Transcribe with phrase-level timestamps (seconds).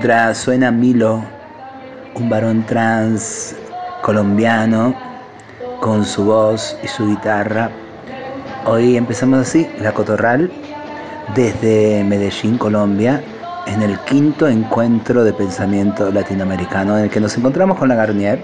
[0.00, 1.24] Mientras suena Milo,
[2.14, 3.56] un varón trans
[4.00, 4.94] colombiano,
[5.80, 7.68] con su voz y su guitarra.
[8.64, 10.52] Hoy empezamos así, La Cotorral,
[11.34, 13.20] desde Medellín, Colombia,
[13.66, 18.40] en el quinto encuentro de pensamiento latinoamericano en el que nos encontramos con la Garnier.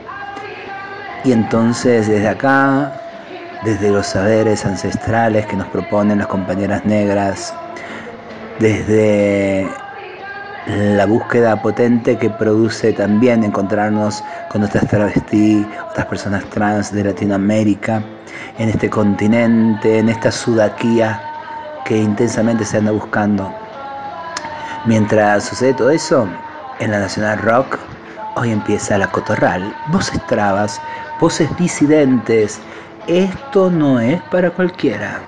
[1.25, 2.93] Y entonces desde acá,
[3.65, 7.55] desde los saberes ancestrales que nos proponen las compañeras negras,
[8.59, 9.71] desde
[10.67, 18.03] la búsqueda potente que produce también encontrarnos con otras travestí, otras personas trans de Latinoamérica,
[18.59, 21.21] en este continente, en esta sudaquía
[21.85, 23.53] que intensamente se anda buscando.
[24.87, 26.27] Mientras sucede todo eso,
[26.79, 27.79] en la Nacional Rock,
[28.37, 30.81] hoy empieza la cotorral, voces trabas,
[31.21, 32.59] voces disidentes.
[33.07, 35.23] Esto no es para cualquiera.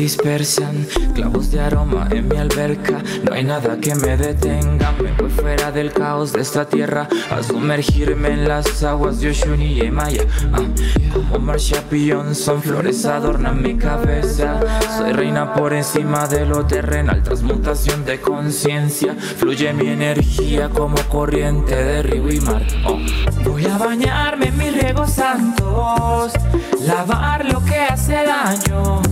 [0.00, 3.02] Dispersan, clavos de aroma en mi alberca.
[3.22, 4.92] No hay nada que me detenga.
[4.92, 9.78] Me voy fuera del caos de esta tierra a sumergirme en las aguas de Oshuni
[9.78, 10.24] y Maya.
[10.54, 10.62] Ah,
[11.30, 11.52] como
[12.34, 14.58] son flores adornan mi cabeza.
[14.96, 19.14] Soy reina por encima de lo terrenal, transmutación de conciencia.
[19.14, 22.62] Fluye mi energía como corriente de río y mar.
[22.86, 22.98] Oh.
[23.44, 26.32] Voy a bañarme en mis riegos santos,
[26.86, 29.02] lavar lo que hace daño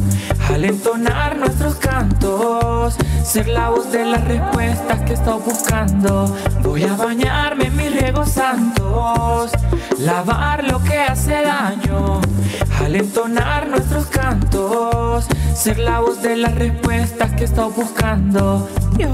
[0.58, 6.36] al entonar nuestros cantos, ser la voz de las respuestas que estoy buscando.
[6.64, 9.52] Voy a bañarme en mis riegos santos,
[10.00, 12.20] lavar lo que hace daño.
[12.80, 18.68] Al entonar nuestros cantos, ser la voz de las respuestas que estoy buscando.
[18.98, 19.06] Yo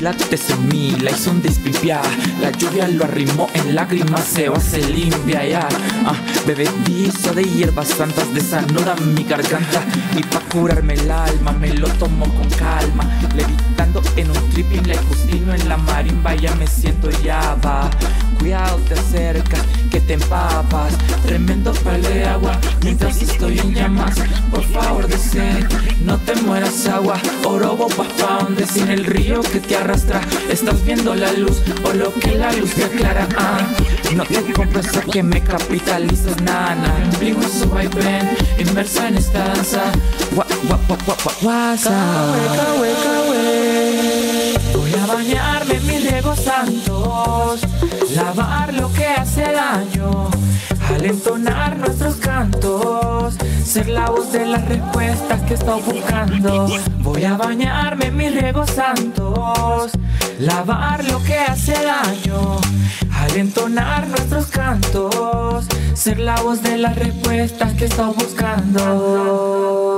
[0.00, 2.00] en mí, la hizo un.
[2.40, 5.68] La lluvia lo arrimó en lágrimas, se va, se limpia ya.
[6.06, 6.14] Ah,
[6.46, 9.84] bebedizo de hierbas santas desanudan mi garganta.
[10.16, 13.04] Y pa' curarme el alma, me lo tomo con calma.
[13.36, 17.90] Levitando en un tripping, le justino en la marimba, ya me siento ya va.
[18.40, 19.58] Cuidado, te acerca,
[19.90, 20.94] que te empapas.
[21.26, 24.16] Tremendo pal de agua mientras estoy en llamas.
[24.50, 25.66] Por favor, desee,
[26.04, 27.20] no te mueras agua.
[27.44, 30.22] Orobo pa' donde sin el río que te arrastra.
[30.50, 33.28] Estás viendo la luz o lo que la luz te aclara.
[33.36, 33.60] Ah,
[34.16, 36.94] no te compres a que me capitalizas, nana.
[37.20, 39.82] Vivo su vaivén, inmersa en esta danza.
[40.34, 41.76] Gua, gua, gua, gua, gua,
[44.74, 47.60] Voy a bañarme en mis riegos santos
[48.14, 50.28] lavar lo que hace daño,
[50.88, 56.66] al entonar nuestros cantos, ser la voz de las respuestas que estoy buscando.
[56.98, 59.92] Voy a bañarme en mis riegos santos,
[60.38, 62.58] lavar lo que hace daño,
[63.12, 69.89] al entonar nuestros cantos, ser la voz de las respuestas que estoy buscando.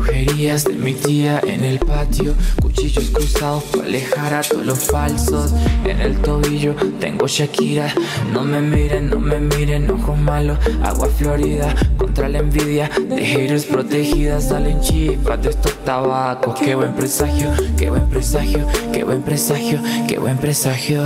[0.00, 5.52] Brujerías de mi tía en el patio, cuchillos cruzados para alejar a todos los falsos.
[5.84, 7.92] En el tobillo tengo Shakira,
[8.32, 13.66] no me miren, no me miren, ojos malos, agua florida contra la envidia de haters
[13.66, 14.48] protegidas.
[14.48, 16.58] Salen chispas de estos tabacos.
[16.58, 21.02] Qué buen presagio, qué buen presagio, qué buen presagio, qué buen presagio.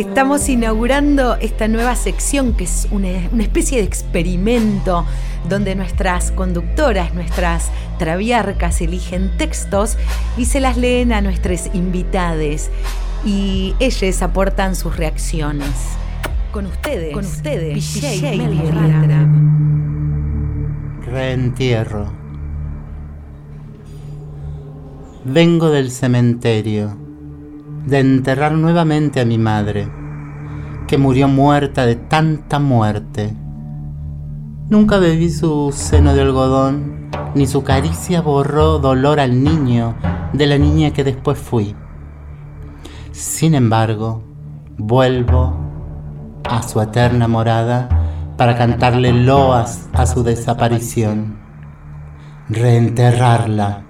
[0.00, 3.10] Estamos inaugurando esta nueva sección que es una,
[3.42, 5.04] especie de experimento
[5.46, 9.98] donde nuestras conductoras, nuestras traviarcas eligen textos
[10.38, 12.70] y se las leen a nuestros invitados
[13.26, 15.68] y ellos aportan sus reacciones.
[16.50, 18.00] Con ustedes, con ustedes,
[21.04, 22.10] Reentierro.
[25.26, 27.09] Vengo del cementerio
[27.86, 29.88] de enterrar nuevamente a mi madre,
[30.86, 33.34] que murió muerta de tanta muerte.
[34.68, 39.94] Nunca bebí su seno de algodón, ni su caricia borró dolor al niño
[40.32, 41.74] de la niña que después fui.
[43.12, 44.22] Sin embargo,
[44.76, 45.56] vuelvo
[46.48, 47.88] a su eterna morada
[48.36, 51.38] para cantarle loas a su desaparición,
[52.48, 53.82] reenterrarla,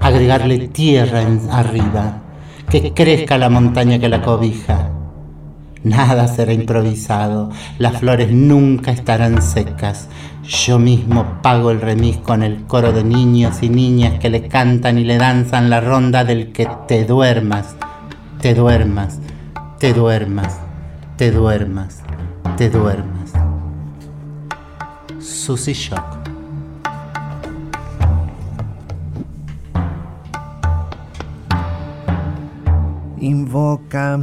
[0.00, 2.23] agregarle tierra en arriba
[2.70, 4.90] que crezca la montaña que la cobija,
[5.84, 10.08] Nada será improvisado, las flores nunca estarán secas.
[10.42, 14.98] Yo mismo pago el remis con el coro de niños y niñas que le cantan
[14.98, 17.76] y le danzan la ronda del que te duermas,
[18.40, 19.20] te duermas,
[19.78, 20.58] te duermas,
[21.18, 22.02] te duermas,
[22.56, 23.32] te duermas.
[25.20, 26.23] Susy Shock.
[33.24, 34.20] Invoca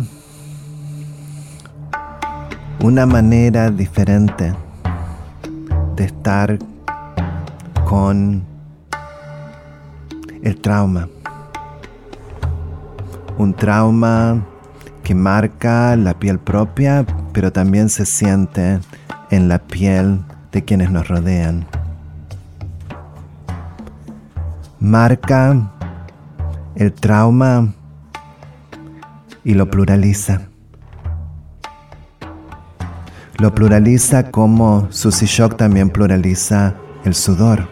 [2.83, 4.53] una manera diferente
[5.95, 6.59] de estar
[7.83, 8.44] con
[10.44, 11.09] el trauma.
[13.39, 14.45] Un trauma
[15.03, 17.03] que marca la piel propia,
[17.33, 18.81] pero también se siente
[19.31, 20.21] en la piel
[20.51, 21.65] de quienes nos rodean.
[24.80, 25.71] Marca
[26.75, 27.74] el trauma
[29.44, 30.42] y lo pluraliza.
[33.38, 37.68] Lo pluraliza como Susie Shock también pluraliza el sudor,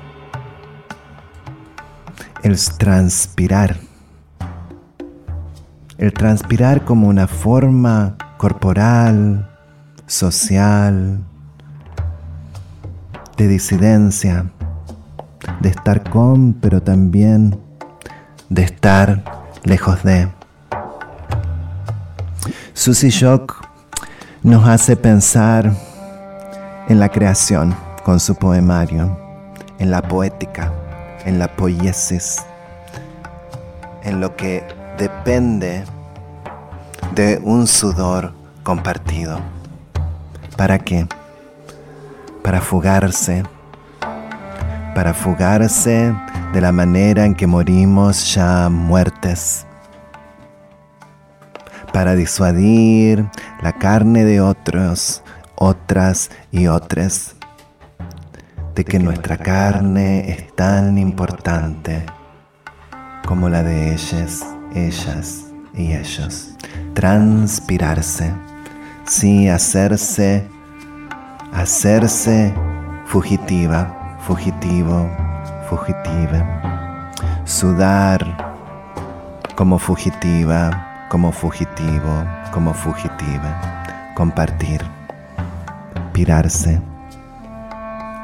[2.42, 3.78] el transpirar.
[5.98, 9.50] El transpirar como una forma corporal,
[10.08, 11.20] social,
[13.38, 14.52] de disidencia,
[15.60, 17.60] de estar con, pero también
[18.50, 19.24] de estar
[19.64, 20.39] lejos de.
[22.80, 23.68] Susie Shock
[24.42, 25.70] nos hace pensar
[26.88, 29.20] en la creación con su poemario,
[29.80, 30.72] en la poética,
[31.26, 32.38] en la poiesis,
[34.04, 34.64] en lo que
[34.98, 35.84] depende
[37.16, 38.32] de un sudor
[38.64, 39.42] compartido.
[40.56, 41.06] ¿Para qué?
[42.42, 43.44] Para fugarse,
[44.96, 46.16] para fugarse
[46.54, 49.66] de la manera en que morimos ya muertes
[51.92, 53.26] para disuadir
[53.62, 55.24] la carne de otros,
[55.56, 57.36] otras y otras,
[58.76, 62.06] de que nuestra carne es tan importante
[63.28, 66.56] como la de ellas, ellas y ellos.
[66.94, 68.34] Transpirarse,
[69.06, 70.48] sí, hacerse,
[71.54, 72.54] hacerse
[73.06, 75.10] fugitiva, fugitivo,
[75.70, 77.12] fugitiva.
[77.44, 78.56] Sudar
[79.56, 83.84] como fugitiva como fugitivo, como fugitiva,
[84.16, 84.82] compartir,
[86.14, 86.80] pirarse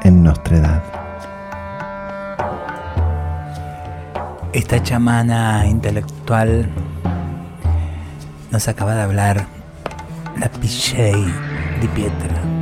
[0.02, 0.82] en nuestra edad.
[4.52, 6.70] Esta chamana intelectual
[8.50, 9.46] nos acaba de hablar
[10.38, 11.24] la Pichey
[11.80, 12.55] de Pietra.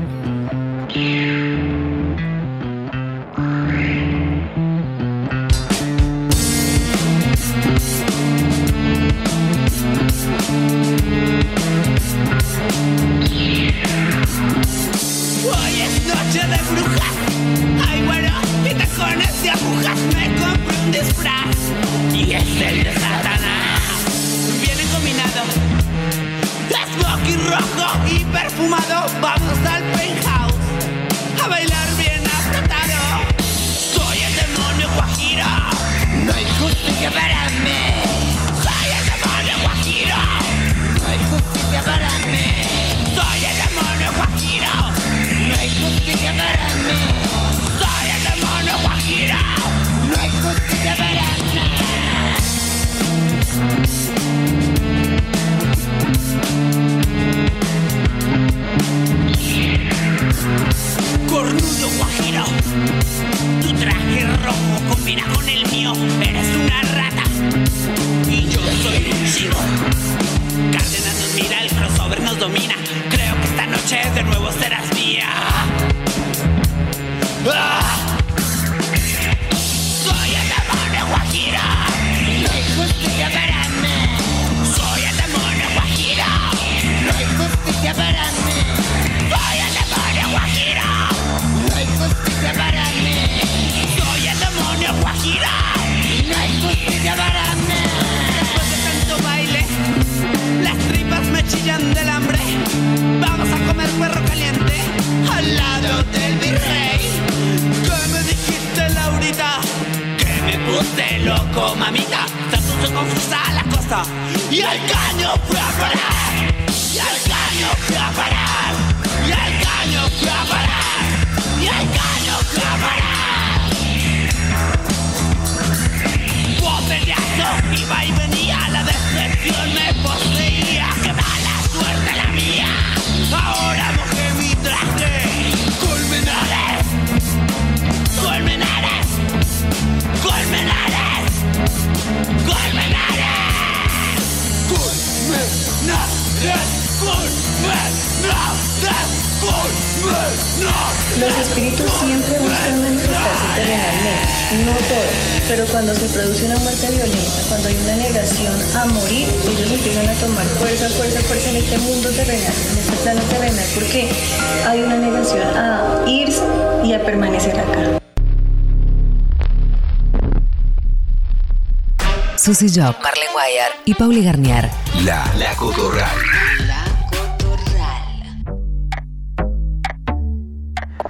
[172.54, 174.70] Susy Job, Marlene Guayar y Pauli Garnier.
[175.04, 176.06] La, la Cotorral.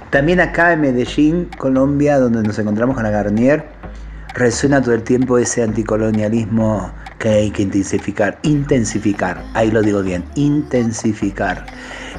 [0.09, 3.63] También acá en Medellín, Colombia, donde nos encontramos con la Garnier,
[4.33, 10.25] resuena todo el tiempo ese anticolonialismo que hay que intensificar, intensificar, ahí lo digo bien,
[10.33, 11.63] intensificar.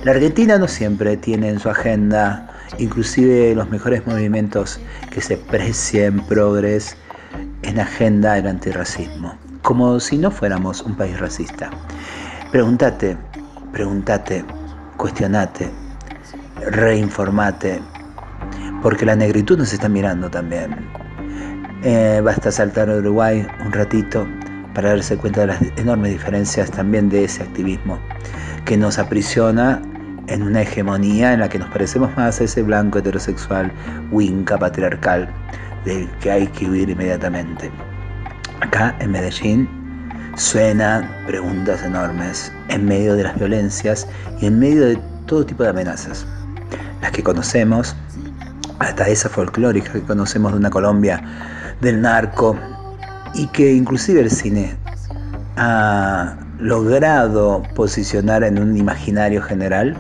[0.05, 4.79] La Argentina no siempre tiene en su agenda, inclusive los mejores movimientos
[5.11, 6.97] que se precien progres
[7.67, 11.69] en agenda el antirracismo, como si no fuéramos un país racista.
[12.53, 13.17] Pregúntate,
[13.73, 14.45] pregúntate,
[14.97, 15.69] cuestionate,
[16.71, 17.81] reinformate,
[18.83, 20.77] porque la negritud nos está mirando también.
[21.83, 24.27] Eh, basta saltar a Uruguay un ratito
[24.73, 27.99] para darse cuenta de las enormes diferencias también de ese activismo
[28.65, 29.83] que nos aprisiona
[30.29, 33.73] en una hegemonía en la que nos parecemos más a ese blanco heterosexual,
[34.11, 35.29] winca, patriarcal,
[35.87, 37.71] del que hay que huir inmediatamente.
[38.61, 39.69] Acá en Medellín
[40.37, 44.07] suenan preguntas enormes en medio de las violencias
[44.43, 46.27] y en medio de todo tipo de amenazas
[47.01, 47.95] las que conocemos,
[48.79, 51.23] hasta esa folclórica que conocemos de una Colombia
[51.81, 52.57] del narco
[53.35, 54.77] y que inclusive el cine
[55.57, 59.97] ha logrado posicionar en un imaginario general,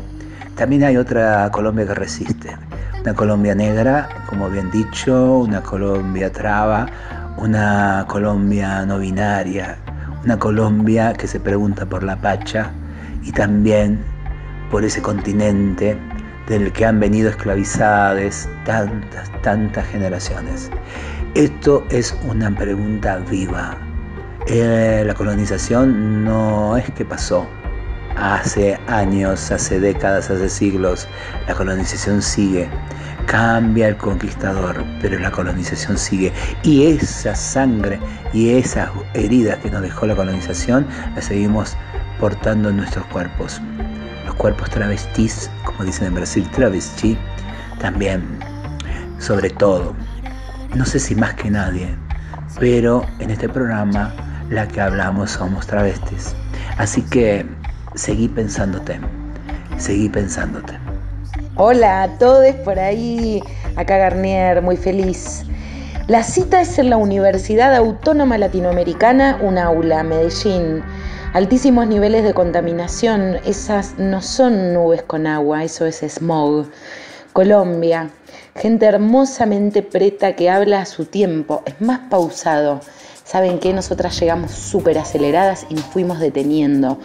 [0.56, 2.56] también hay otra Colombia que resiste.
[3.06, 6.86] Una Colombia negra, como bien dicho, una Colombia traba,
[7.36, 9.78] una Colombia no binaria,
[10.24, 12.72] una Colombia que se pregunta por la pacha
[13.22, 14.00] y también
[14.72, 15.96] por ese continente
[16.48, 20.68] del que han venido esclavizadas tantas, tantas generaciones.
[21.34, 23.78] Esto es una pregunta viva.
[24.48, 27.46] Eh, la colonización no es que pasó
[28.16, 31.08] hace años, hace décadas, hace siglos.
[31.46, 32.68] La colonización sigue.
[33.26, 36.32] Cambia el conquistador, pero la colonización sigue.
[36.62, 37.98] Y esa sangre
[38.32, 41.76] y esas heridas que nos dejó la colonización las seguimos
[42.20, 43.60] portando en nuestros cuerpos
[44.36, 47.16] cuerpos travestis, como dicen en Brasil, travesti,
[47.80, 48.22] también,
[49.18, 49.94] sobre todo.
[50.74, 51.96] No sé si más que nadie,
[52.58, 54.14] pero en este programa
[54.50, 56.34] la que hablamos somos travestis.
[56.78, 57.46] Así que
[57.96, 59.00] seguí pensándote,
[59.78, 60.78] seguí pensándote.
[61.56, 63.42] Hola a todos por ahí,
[63.74, 65.42] acá Garnier, muy feliz.
[66.06, 70.84] La cita es en la Universidad Autónoma Latinoamericana, un aula, Medellín
[71.36, 76.66] altísimos niveles de contaminación, esas no son nubes con agua, eso es smog.
[77.34, 78.08] Colombia,
[78.54, 82.80] gente hermosamente preta que habla a su tiempo, es más pausado.
[83.22, 86.98] ¿Saben que Nosotras llegamos súper aceleradas y nos fuimos deteniendo.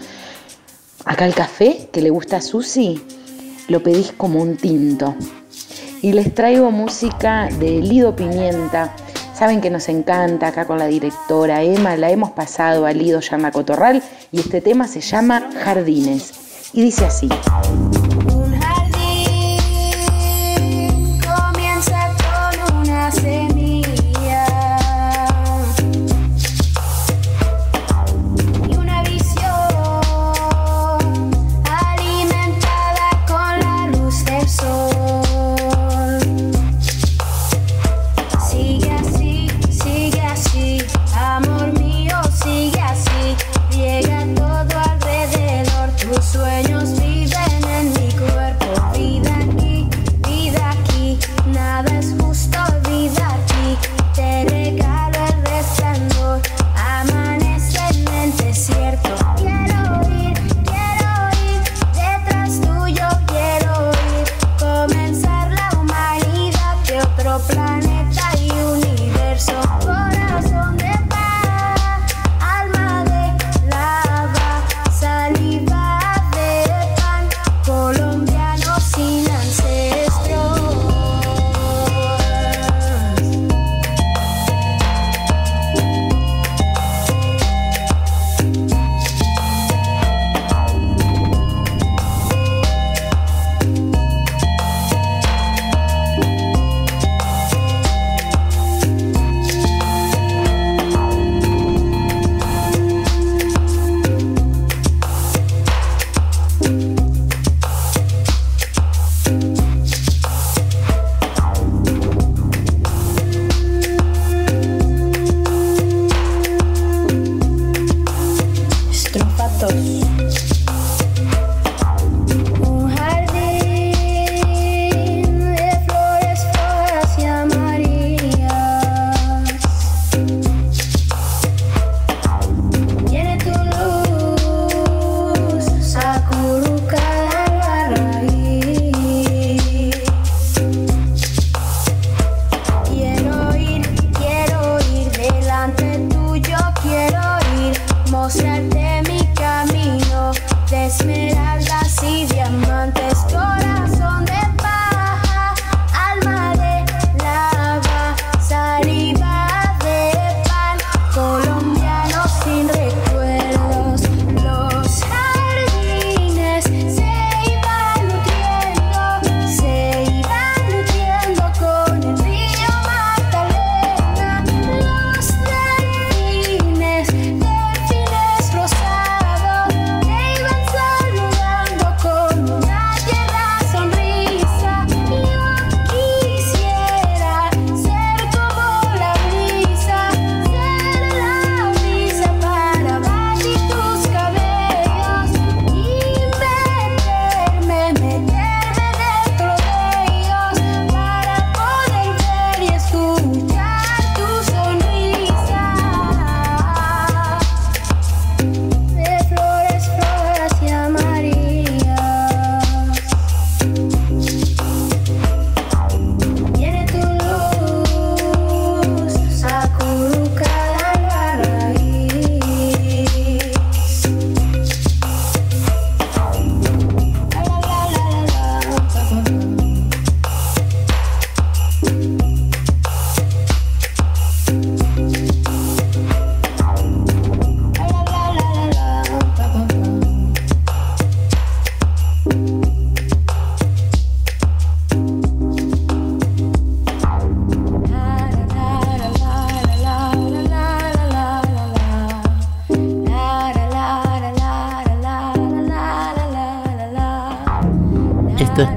[1.06, 3.02] Acá el café que le gusta a Susi,
[3.68, 5.16] lo pedís como un tinto.
[6.02, 8.96] Y les traigo música de Lido Pimienta,
[9.42, 13.52] Saben que nos encanta acá con la directora Emma, la hemos pasado al Lido Yarna
[13.52, 16.70] Cotorral y este tema se llama Jardines.
[16.74, 17.28] Y dice así.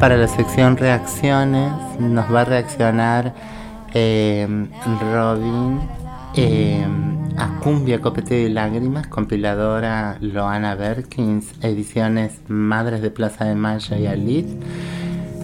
[0.05, 1.73] Para la sección reacciones.
[1.99, 3.33] Nos va a reaccionar
[3.95, 4.47] eh,
[5.01, 5.81] Robin
[6.37, 6.87] eh,
[7.39, 14.07] a Cumbia, Copete y Lágrimas, compiladora Loana Berkins, ediciones Madres de Plaza de Mayo y
[14.07, 14.47] Alit.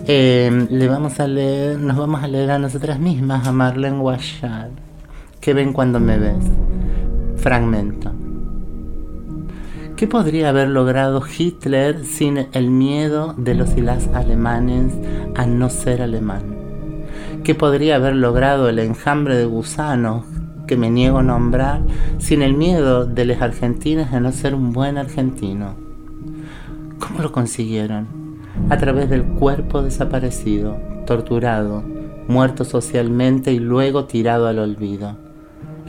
[0.07, 4.69] Eh, le vamos a leer, nos vamos a leer a nosotras mismas, a Marlene Washad.
[5.41, 6.45] ¿Qué ven cuando me ves?
[7.37, 8.10] Fragmento.
[10.01, 14.95] ¿Qué podría haber logrado Hitler sin el miedo de los y las alemanes
[15.37, 16.57] a no ser alemán?
[17.45, 20.25] ¿Qué podría haber logrado el enjambre de gusanos
[20.67, 21.83] que me niego a nombrar
[22.17, 25.75] sin el miedo de los argentinos a no ser un buen argentino?
[26.99, 28.09] ¿Cómo lo consiguieron?
[28.71, 31.85] A través del cuerpo desaparecido, torturado,
[32.27, 35.30] muerto socialmente y luego tirado al olvido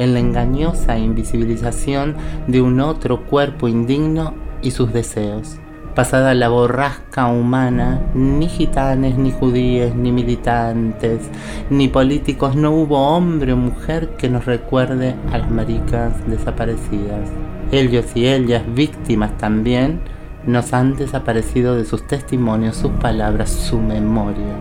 [0.02, 2.16] en la engañosa invisibilización
[2.48, 4.34] de un otro cuerpo indigno
[4.64, 5.58] y sus deseos.
[5.96, 11.30] Pasada la borrasca humana, ni gitanes, ni judíes, ni militantes,
[11.70, 17.30] ni políticos, no hubo hombre o mujer que nos recuerde a las maricas desaparecidas.
[17.72, 20.00] Ellos y ellas, víctimas también,
[20.48, 24.56] nos han desaparecido de sus testimonios, sus palabras, su memoria.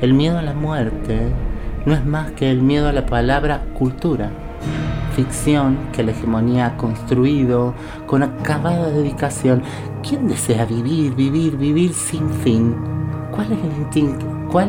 [0.00, 1.28] El miedo a la muerte
[1.86, 4.30] no es más que el miedo a la palabra cultura,
[5.14, 7.74] ficción que la hegemonía ha construido
[8.06, 9.62] con acabada dedicación.
[10.06, 12.74] ¿Quién desea vivir, vivir, vivir sin fin?
[13.30, 13.52] ¿Cuál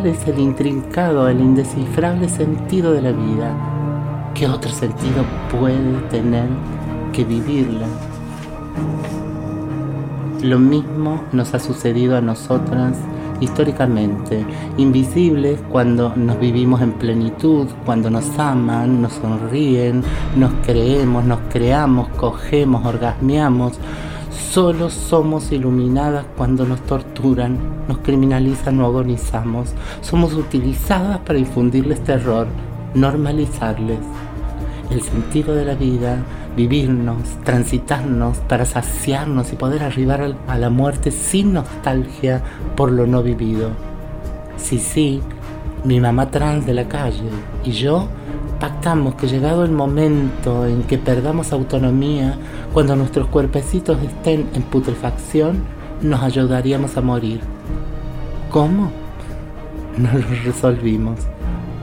[0.05, 4.31] es el, intrincado, el indescifrable sentido de la vida?
[4.33, 6.47] ¿Qué otro sentido puede tener
[7.13, 7.87] que vivirla?
[10.41, 12.97] Lo mismo nos ha sucedido a nosotras
[13.39, 14.45] históricamente,
[14.77, 20.03] invisibles cuando nos vivimos en plenitud, cuando nos aman, nos sonríen,
[20.35, 23.73] nos creemos, nos creamos, cogemos, orgasmeamos.
[24.51, 29.73] Solo somos iluminadas cuando nos torturan, nos criminalizan o agonizamos.
[30.01, 32.47] Somos utilizadas para infundirles terror,
[32.93, 33.99] normalizarles
[34.89, 36.17] el sentido de la vida,
[36.55, 42.41] vivirnos, transitarnos para saciarnos y poder arribar a la muerte sin nostalgia
[42.75, 43.71] por lo no vivido.
[44.57, 45.21] Sí, sí,
[45.83, 47.29] mi mamá trans de la calle
[47.63, 48.07] y yo
[48.59, 52.37] pactamos que llegado el momento en que perdamos autonomía,
[52.73, 55.63] cuando nuestros cuerpecitos estén en putrefacción,
[56.01, 57.41] nos ayudaríamos a morir.
[58.49, 58.91] ¿Cómo?
[59.97, 61.21] No lo resolvimos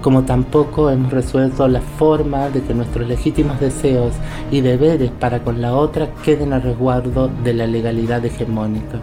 [0.03, 4.13] como tampoco hemos resuelto la forma de que nuestros legítimos deseos
[4.51, 8.99] y deberes para con la otra queden a resguardo de la legalidad hegemónica.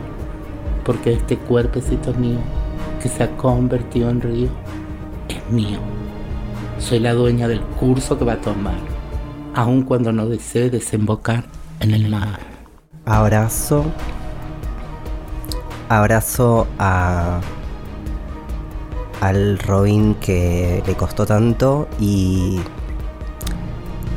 [0.84, 2.40] Porque este cuerpecito mío,
[3.02, 4.50] que se ha convertido en río,
[5.30, 5.80] es mío.
[6.80, 8.78] Soy la dueña del curso que va a tomar,
[9.56, 11.46] aun cuando no desee desembocar
[11.80, 12.40] en el mar.
[13.06, 13.86] Abrazo.
[15.88, 17.40] Abrazo a
[19.22, 22.60] al Robin que le costó tanto y,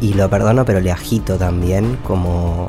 [0.00, 2.68] y lo perdono pero le agito también como,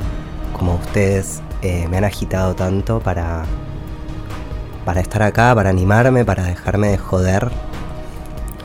[0.56, 3.44] como ustedes eh, me han agitado tanto para,
[4.84, 7.50] para estar acá, para animarme, para dejarme de joder,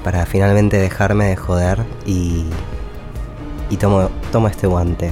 [0.03, 2.45] para finalmente dejarme de joder y,
[3.69, 5.11] y tomo, tomo este guante,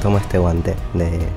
[0.00, 1.28] tomo este guante de,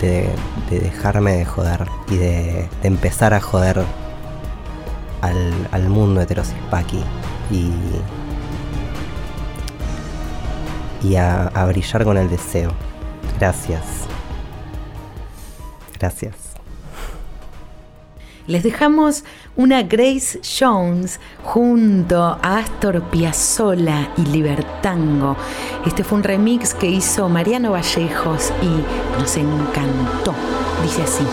[0.00, 0.30] de,
[0.70, 3.82] dejarme de joder y de, de empezar a joder
[5.20, 7.02] al, al mundo heterosispaqui
[7.50, 7.70] y,
[11.06, 12.72] y a, a brillar con el deseo.
[13.38, 13.82] Gracias.
[15.98, 16.34] Gracias.
[18.46, 19.24] Les dejamos
[19.56, 25.36] una Grace Jones junto a Astor Piazzolla y Libertango.
[25.84, 30.34] Este fue un remix que hizo Mariano Vallejos y nos encantó.
[30.82, 31.24] Dice así.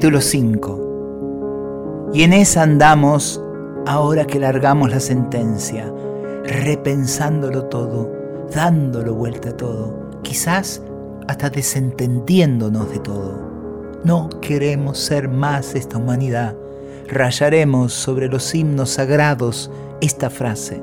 [0.00, 2.10] Capítulo 5.
[2.14, 3.38] Y en esa andamos
[3.86, 5.92] ahora que largamos la sentencia,
[6.42, 8.10] repensándolo todo,
[8.50, 10.80] dándolo vuelta a todo, quizás
[11.28, 14.00] hasta desentendiéndonos de todo.
[14.02, 16.56] No queremos ser más esta humanidad.
[17.06, 20.82] Rayaremos sobre los himnos sagrados esta frase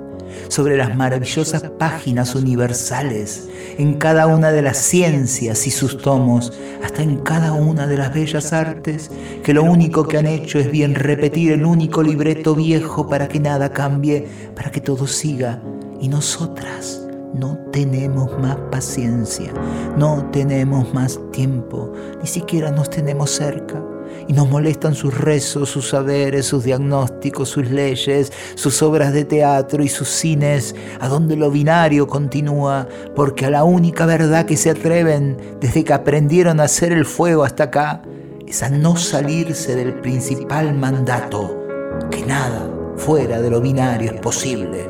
[0.50, 7.04] sobre las maravillosas páginas universales, en cada una de las ciencias y sus tomos, hasta
[7.04, 9.12] en cada una de las bellas artes,
[9.44, 13.40] que lo único que han hecho es bien repetir el único libreto viejo para que
[13.40, 15.62] nada cambie, para que todo siga.
[16.00, 19.52] Y nosotras no tenemos más paciencia,
[19.98, 23.82] no tenemos más tiempo, ni siquiera nos tenemos cerca
[24.28, 29.84] y nos molestan sus rezos, sus saberes, sus diagnósticos, sus leyes, sus obras de teatro
[29.84, 34.70] y sus cines, a donde lo binario continúa, porque a la única verdad que se
[34.70, 38.02] atreven desde que aprendieron a hacer el fuego hasta acá
[38.46, 41.68] es a no salirse del principal mandato,
[42.10, 44.90] que nada fuera de lo binario es posible.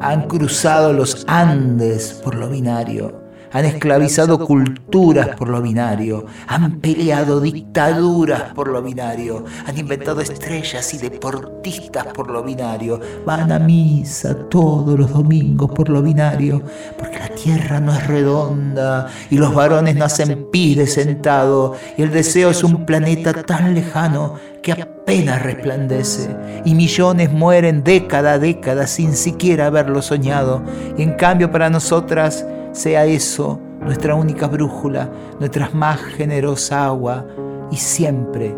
[0.00, 7.40] Han cruzado los Andes por lo binario han esclavizado culturas por lo binario, han peleado
[7.40, 14.34] dictaduras por lo binario, han inventado estrellas y deportistas por lo binario, van a misa
[14.48, 16.62] todos los domingos por lo binario,
[16.98, 22.50] porque la tierra no es redonda y los varones nacen pies sentado y el deseo
[22.50, 26.28] es un planeta tan lejano que apenas resplandece.
[26.64, 30.62] y millones mueren década a década sin siquiera haberlo soñado.
[30.96, 37.26] Y en cambio para nosotras sea eso nuestra única brújula, nuestra más generosa agua
[37.70, 38.54] y siempre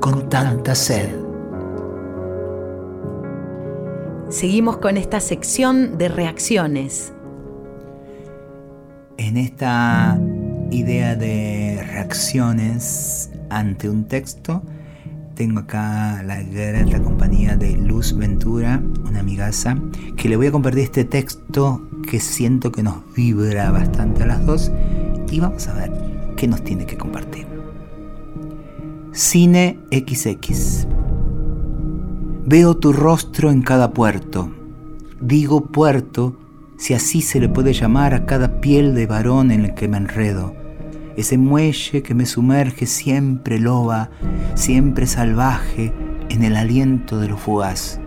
[0.00, 1.08] con tanta sed.
[4.28, 7.12] Seguimos con esta sección de reacciones.
[9.18, 10.18] En esta
[10.70, 14.62] idea de reacciones ante un texto,
[15.36, 19.76] tengo acá la grata compañía de Luz Ventura, una amigaza,
[20.16, 24.46] que le voy a compartir este texto que siento que nos vibra bastante a las
[24.46, 24.70] dos
[25.30, 25.92] y vamos a ver
[26.36, 27.46] qué nos tiene que compartir.
[29.12, 30.86] Cine XX.
[32.46, 34.50] Veo tu rostro en cada puerto.
[35.20, 36.36] Digo puerto
[36.78, 39.96] si así se le puede llamar a cada piel de varón en el que me
[39.96, 40.54] enredo
[41.16, 44.10] ese muelle que me sumerge siempre loba,
[44.54, 45.92] siempre salvaje,
[46.28, 48.00] en el aliento de lo fugaz.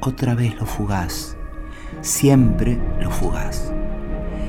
[0.00, 1.36] Otra vez lo fugaz,
[2.02, 3.72] siempre lo fugaz.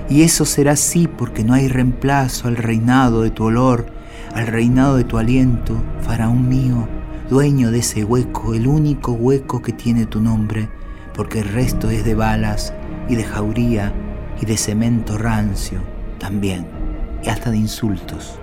[0.09, 3.85] Y eso será así porque no hay reemplazo al reinado de tu olor,
[4.33, 6.87] al reinado de tu aliento, faraón mío,
[7.29, 10.69] dueño de ese hueco, el único hueco que tiene tu nombre,
[11.13, 12.73] porque el resto es de balas
[13.07, 13.93] y de jauría
[14.41, 15.79] y de cemento rancio
[16.19, 16.65] también
[17.23, 18.39] y hasta de insultos.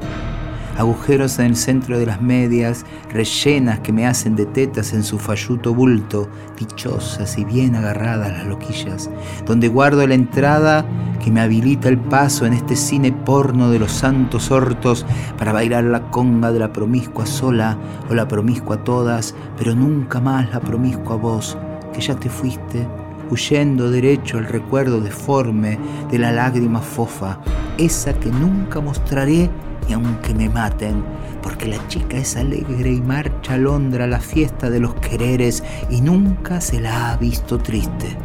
[0.80, 5.18] Agujeros en el centro de las medias, rellenas que me hacen de tetas en su
[5.18, 6.26] falluto bulto,
[6.58, 9.10] dichosas y bien agarradas las loquillas,
[9.44, 10.86] donde guardo la entrada
[11.22, 15.04] que me habilita el paso en este cine porno de los santos hortos
[15.36, 17.76] para bailar la conga de la promiscua sola
[18.08, 21.58] o la promiscua todas, pero nunca más la promiscua voz,
[21.92, 22.88] que ya te fuiste
[23.30, 25.78] huyendo derecho al recuerdo deforme
[26.10, 27.38] de la lágrima fofa,
[27.76, 29.50] esa que nunca mostraré
[29.88, 31.04] y aunque me maten,
[31.42, 35.62] porque la chica es alegre y marcha a Londra a la fiesta de los quereres
[35.90, 38.16] y nunca se la ha visto triste.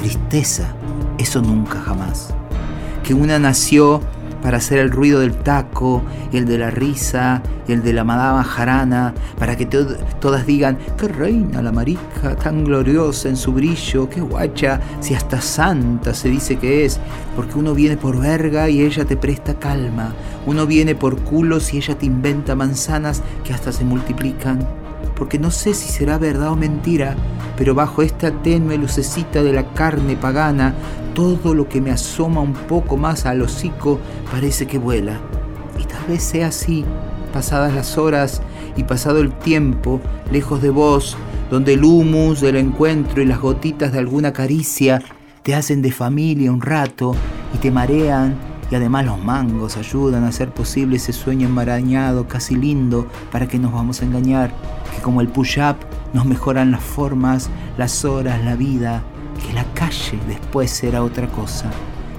[0.00, 0.74] Tristeza,
[1.18, 2.34] eso nunca jamás.
[3.04, 4.00] Que una nació
[4.42, 6.02] para hacer el ruido del taco
[6.32, 10.78] y el de la risa y el de la madama jarana, para que todas digan,
[10.98, 16.28] qué reina la marica, tan gloriosa en su brillo, qué guacha, si hasta santa se
[16.28, 16.98] dice que es,
[17.36, 20.12] porque uno viene por verga y ella te presta calma,
[20.46, 24.66] uno viene por culos y ella te inventa manzanas que hasta se multiplican.
[25.16, 27.14] Porque no sé si será verdad o mentira,
[27.56, 30.74] pero bajo esta tenue lucecita de la carne pagana,
[31.14, 33.98] todo lo que me asoma un poco más al hocico
[34.30, 35.20] parece que vuela.
[35.78, 36.84] Y tal vez sea así,
[37.32, 38.42] pasadas las horas
[38.76, 41.16] y pasado el tiempo, lejos de vos,
[41.50, 45.02] donde el humus del encuentro y las gotitas de alguna caricia
[45.42, 47.14] te hacen de familia un rato
[47.54, 48.36] y te marean
[48.72, 53.58] y además los mangos ayudan a hacer posible ese sueño enmarañado, casi lindo, para que
[53.58, 54.50] nos vamos a engañar,
[54.96, 55.76] que como el push-up
[56.14, 59.02] nos mejoran las formas, las horas, la vida,
[59.42, 61.70] que la calle después será otra cosa.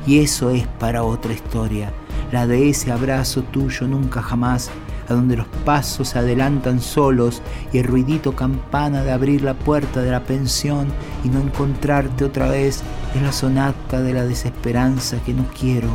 [0.05, 1.91] Y eso es para otra historia,
[2.31, 4.69] la de ese abrazo tuyo nunca jamás,
[5.07, 10.01] a donde los pasos se adelantan solos y el ruidito campana de abrir la puerta
[10.01, 10.87] de la pensión
[11.23, 12.81] y no encontrarte otra vez
[13.15, 15.89] es la sonata de la desesperanza que no quiero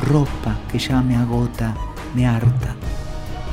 [0.00, 1.74] ropa que ya me agota,
[2.14, 2.74] me harta.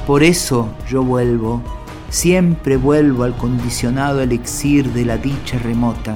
[0.05, 1.61] Por eso yo vuelvo,
[2.09, 6.15] siempre vuelvo al condicionado elixir de la dicha remota,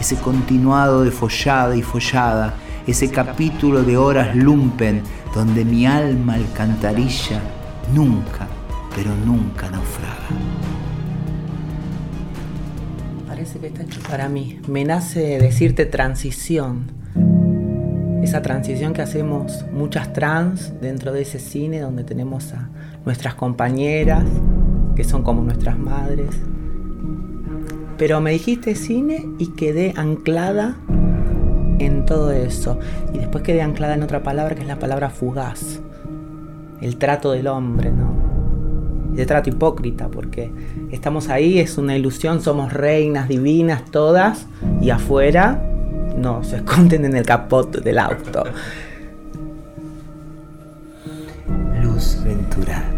[0.00, 2.54] ese continuado de follada y follada,
[2.86, 5.02] ese capítulo de horas lumpen
[5.34, 7.40] donde mi alma alcantarilla
[7.92, 8.46] nunca,
[8.94, 10.28] pero nunca naufraga.
[13.26, 14.60] Parece que está hecho para mí.
[14.66, 16.90] Me nace decirte transición.
[18.22, 22.68] Esa transición que hacemos muchas trans dentro de ese cine donde tenemos a
[23.04, 24.24] nuestras compañeras,
[24.96, 26.30] que son como nuestras madres.
[27.98, 30.76] Pero me dijiste cine y quedé anclada
[31.80, 32.78] en todo eso.
[33.12, 35.80] Y después quedé anclada en otra palabra que es la palabra fugaz.
[36.80, 38.28] El trato del hombre, ¿no?
[39.12, 40.52] De trato hipócrita, porque
[40.92, 44.46] estamos ahí, es una ilusión, somos reinas divinas todas,
[44.80, 45.60] y afuera
[46.16, 48.44] no, se esconden en el capot del auto.
[51.82, 52.97] Luz Ventura.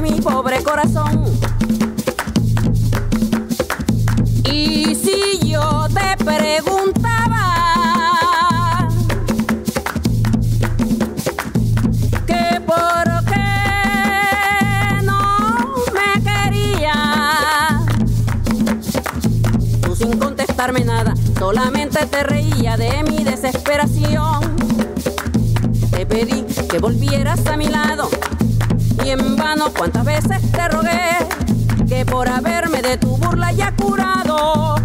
[0.00, 1.24] Mi pobre corazón.
[4.44, 7.46] Y si yo te preguntaba
[12.26, 15.58] que por qué no
[15.92, 17.80] me quería.
[19.82, 24.56] Tú sin contestarme nada, solamente te reía de mi desesperación.
[25.90, 27.99] Te pedí que volvieras a mi lado
[29.76, 31.18] cuántas veces te rogué
[31.88, 34.79] que por haberme de tu burla ya curado.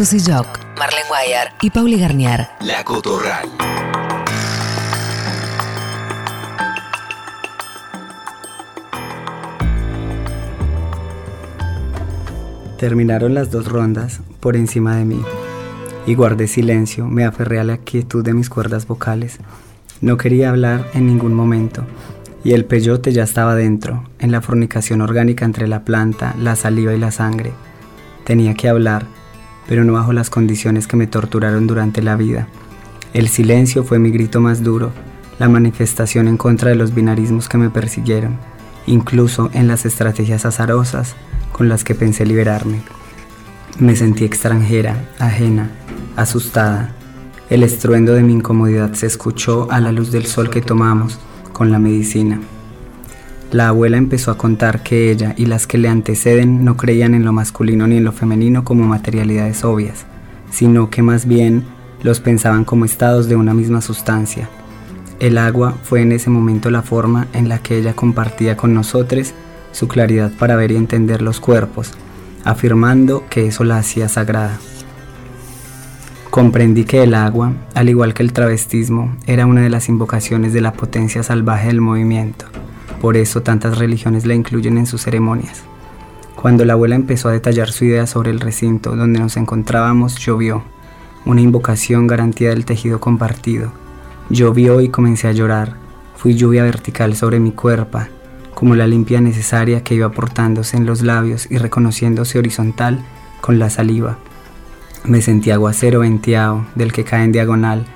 [0.00, 2.48] Susy Jock, Marlene Guayar y Pauli Garnier.
[2.62, 3.50] La Cotorral.
[12.78, 15.22] Terminaron las dos rondas por encima de mí
[16.06, 19.36] y guardé silencio, me aferré a la quietud de mis cuerdas vocales.
[20.00, 21.84] No quería hablar en ningún momento
[22.42, 26.94] y el peyote ya estaba dentro, en la fornicación orgánica entre la planta, la saliva
[26.94, 27.52] y la sangre.
[28.24, 29.04] Tenía que hablar,
[29.66, 32.48] pero no bajo las condiciones que me torturaron durante la vida.
[33.12, 34.92] El silencio fue mi grito más duro,
[35.38, 38.36] la manifestación en contra de los binarismos que me persiguieron,
[38.86, 41.16] incluso en las estrategias azarosas
[41.52, 42.82] con las que pensé liberarme.
[43.78, 45.70] Me sentí extranjera, ajena,
[46.16, 46.94] asustada.
[47.48, 51.18] El estruendo de mi incomodidad se escuchó a la luz del sol que tomamos
[51.52, 52.40] con la medicina.
[53.52, 57.24] La abuela empezó a contar que ella y las que le anteceden no creían en
[57.24, 60.06] lo masculino ni en lo femenino como materialidades obvias,
[60.52, 61.64] sino que más bien
[62.04, 64.48] los pensaban como estados de una misma sustancia.
[65.18, 69.34] El agua fue en ese momento la forma en la que ella compartía con nosotros
[69.72, 71.92] su claridad para ver y entender los cuerpos,
[72.44, 74.58] afirmando que eso la hacía sagrada.
[76.30, 80.60] Comprendí que el agua, al igual que el travestismo, era una de las invocaciones de
[80.60, 82.46] la potencia salvaje del movimiento.
[83.00, 85.62] Por eso tantas religiones la incluyen en sus ceremonias.
[86.36, 90.62] Cuando la abuela empezó a detallar su idea sobre el recinto donde nos encontrábamos, llovió,
[91.24, 93.72] una invocación garantía del tejido compartido.
[94.30, 95.74] Llovió y comencé a llorar.
[96.16, 98.00] Fui lluvia vertical sobre mi cuerpo,
[98.54, 103.04] como la limpia necesaria que iba aportándose en los labios y reconociéndose horizontal
[103.40, 104.18] con la saliva.
[105.04, 107.86] Me sentí aguacero venteado, del que cae en diagonal.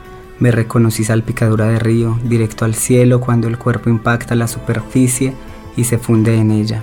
[0.41, 5.33] Me reconocí salpicadura de río, directo al cielo cuando el cuerpo impacta la superficie
[5.77, 6.83] y se funde en ella.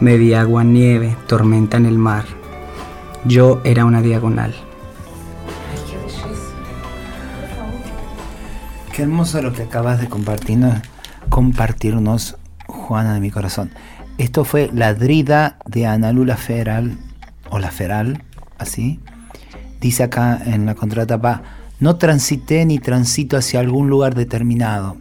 [0.00, 2.24] Me vi agua, nieve, tormenta en el mar.
[3.24, 4.54] Yo era una diagonal.
[8.94, 10.80] Qué hermoso lo que acabas de compartirnos,
[11.28, 12.36] compartirnos,
[12.66, 13.70] Juana de mi corazón.
[14.18, 16.96] Esto fue La Drida de Analula Feral,
[17.50, 18.22] o La Feral,
[18.58, 19.00] así.
[19.80, 21.42] Dice acá en la contratapa,
[21.84, 24.96] no transité ni transito hacia algún lugar determinado.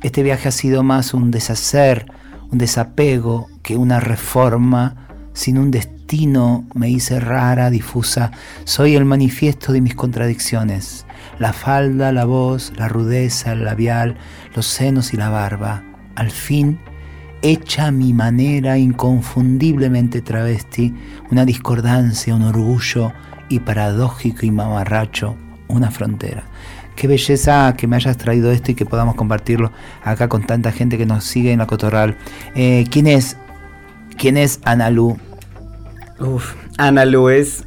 [0.00, 2.06] Este viaje ha sido más un deshacer,
[2.50, 8.32] un desapego que una reforma, sin un destino me hice rara, difusa.
[8.64, 11.04] Soy el manifiesto de mis contradicciones.
[11.38, 14.16] La falda, la voz, la rudeza, el labial,
[14.54, 15.84] los senos y la barba.
[16.14, 16.80] Al fin,
[17.42, 20.94] hecha mi manera inconfundiblemente travesti,
[21.30, 23.12] una discordancia, un orgullo
[23.50, 25.36] y paradójico y mamarracho,
[25.72, 26.44] una frontera.
[26.96, 29.72] Qué belleza que me hayas traído esto y que podamos compartirlo
[30.04, 32.16] acá con tanta gente que nos sigue en la Cotorral.
[32.54, 33.36] Eh, ¿Quién es?
[34.16, 35.16] ¿Quién es Analu?
[36.20, 37.64] Uf, Ana Lu es,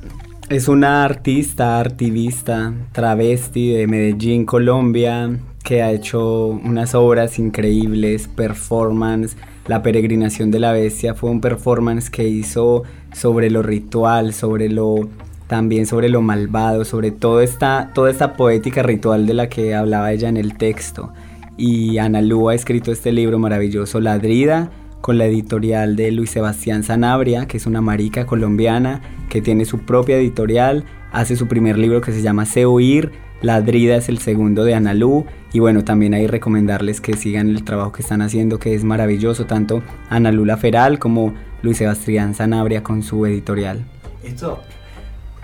[0.50, 9.36] es una artista, activista, travesti de Medellín, Colombia, que ha hecho unas obras increíbles, performance.
[9.68, 15.10] La peregrinación de la bestia fue un performance que hizo sobre lo ritual, sobre lo
[15.48, 20.12] también sobre lo malvado, sobre todo esta, toda esta poética ritual de la que hablaba
[20.12, 21.14] ella en el texto.
[21.58, 24.72] Y Ana Lu ha escrito este libro maravilloso, Ladrida,
[25.02, 29.80] con la editorial de Luis Sebastián Sanabria, que es una marica colombiana que tiene su
[29.80, 34.64] propia editorial, hace su primer libro que se llama Se Oír, Ladrida es el segundo
[34.64, 38.74] de Analú y bueno, también hay recomendarles que sigan el trabajo que están haciendo que
[38.74, 43.86] es maravilloso, tanto Analú La Feral como Luis Sebastián Sanabria con su editorial.
[44.24, 44.64] Esto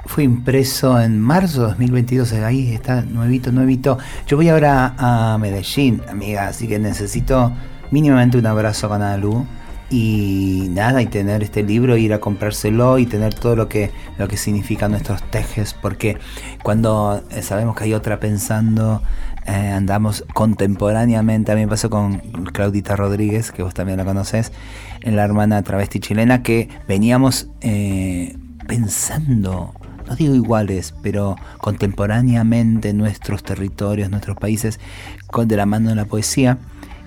[0.06, 3.98] fue impreso en marzo de 2022, ahí está nuevito, nuevito.
[4.28, 7.52] Yo voy ahora a Medellín, amiga, así que necesito
[7.92, 9.46] mínimamente un abrazo con Analú.
[9.94, 14.30] y nada, y tener este libro, ir a comprárselo y tener todo lo que, lo
[14.30, 16.18] que significan nuestros tejes, porque
[16.64, 19.02] cuando eh, sabemos que hay otra pensando,
[19.46, 22.20] eh, andamos contemporáneamente, a mí me pasó con
[22.54, 24.54] Claudita Rodríguez, que vos también la conoces,
[25.04, 28.38] la hermana travesti chilena, que veníamos eh,
[28.68, 29.74] pensando
[30.12, 34.78] no digo iguales, pero contemporáneamente nuestros territorios, nuestros países,
[35.28, 36.58] con, de la mano de la poesía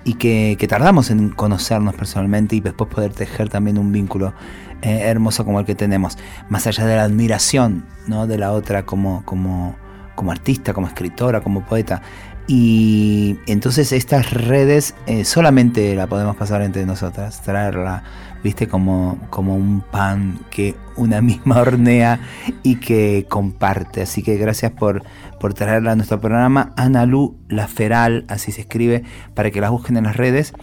[0.03, 4.33] y que, tardamos en conocernos personalmente y después poder tejer también un vínculo
[4.81, 6.17] eh, hermoso como el que tenemos,
[6.49, 8.25] más allá de la admiración ¿no?
[8.25, 9.75] de la otra como, como,
[10.15, 12.01] como artista, como escritora, como poeta.
[12.47, 18.03] Y entonces estas redes eh, solamente la podemos pasar entre nosotras, traerla,
[18.45, 22.19] viste, como, como un pan que una misma hornea
[22.61, 24.03] y que comparte.
[24.03, 25.03] Así que gracias por,
[25.39, 26.71] por traerla a nuestro programa.
[26.77, 30.53] Ana Lu La Feral, así se escribe, para que la busquen en las redes.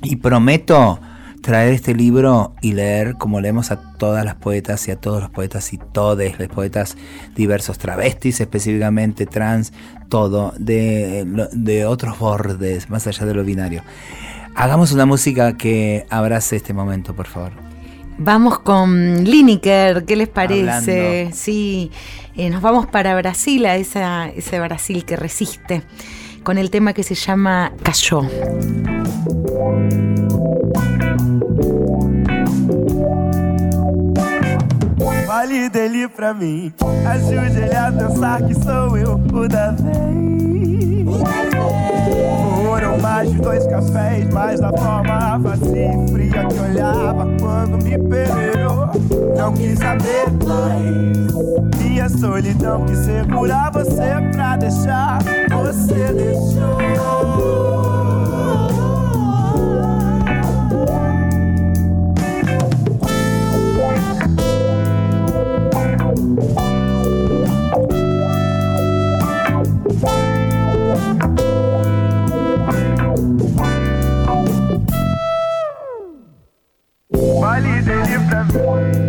[0.00, 1.00] Y prometo
[1.42, 5.30] traer este libro y leer como leemos a todas las poetas y a todos los
[5.30, 6.96] poetas y todes los poetas
[7.34, 9.72] diversos, travestis específicamente, trans,
[10.08, 13.82] todo, de, de otros bordes, más allá de lo binario.
[14.54, 17.52] Hagamos una música que abrace este momento, por favor.
[18.18, 21.30] Vamos con Lineker, ¿qué les parece?
[21.32, 21.90] Sí,
[22.36, 25.82] eh, nos vamos para Brasil, a ese Brasil que resiste,
[26.42, 28.22] con el tema que se llama Cayó.
[35.26, 36.72] Fale dele pra mim,
[37.06, 41.51] ajude ele a pensar que sou eu o da vez.
[43.22, 48.90] Mais de dois cafés, mas da forma vazia e fria que olhava quando me peneirou.
[49.36, 51.78] Não quis saber mais.
[51.78, 55.20] Minha solidão que segurar você pra deixar.
[55.52, 57.91] Você deixou.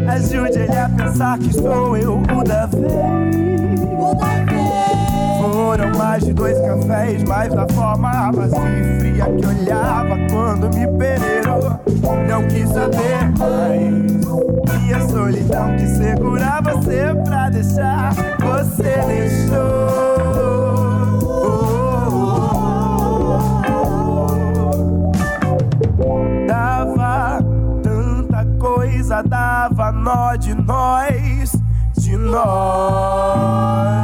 [0.10, 2.92] Ajude ele a pensar que sou eu o da vez.
[5.42, 10.88] Foram mais de dois cafés, mas da forma vazia e fria que olhava quando me
[10.98, 11.80] peneirou.
[12.28, 14.24] Não quis saber mais.
[14.86, 20.13] E a solidão que segurava você pra deixar, você deixou.
[29.22, 31.52] Dava nó de nós,
[31.96, 34.03] de nós.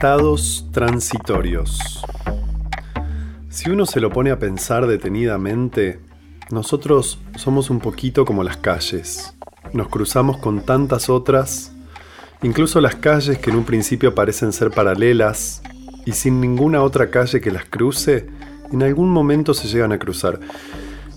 [0.00, 1.78] Estados transitorios.
[3.50, 6.00] Si uno se lo pone a pensar detenidamente,
[6.50, 9.34] nosotros somos un poquito como las calles.
[9.74, 11.72] Nos cruzamos con tantas otras,
[12.42, 15.60] incluso las calles que en un principio parecen ser paralelas
[16.06, 18.26] y sin ninguna otra calle que las cruce,
[18.72, 20.40] en algún momento se llegan a cruzar.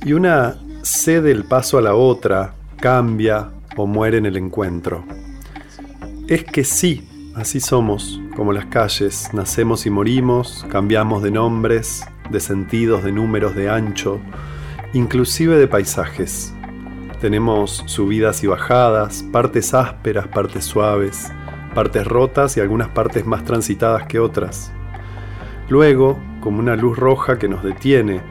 [0.06, 5.06] Y una cede el paso a la otra cambia o muere en el encuentro.
[6.28, 12.40] Es que sí, así somos, como las calles, nacemos y morimos, cambiamos de nombres, de
[12.40, 14.20] sentidos, de números, de ancho,
[14.94, 16.54] inclusive de paisajes.
[17.20, 21.32] Tenemos subidas y bajadas, partes ásperas, partes suaves,
[21.74, 24.72] partes rotas y algunas partes más transitadas que otras.
[25.70, 28.22] Luego, como una luz roja que nos detiene,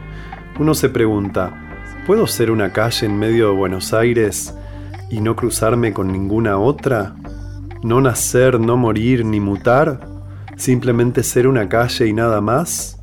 [0.58, 4.54] uno se pregunta, ¿puedo ser una calle en medio de Buenos Aires
[5.10, 7.14] y no cruzarme con ninguna otra?
[7.82, 10.06] ¿No nacer, no morir, ni mutar?
[10.56, 13.00] ¿Simplemente ser una calle y nada más?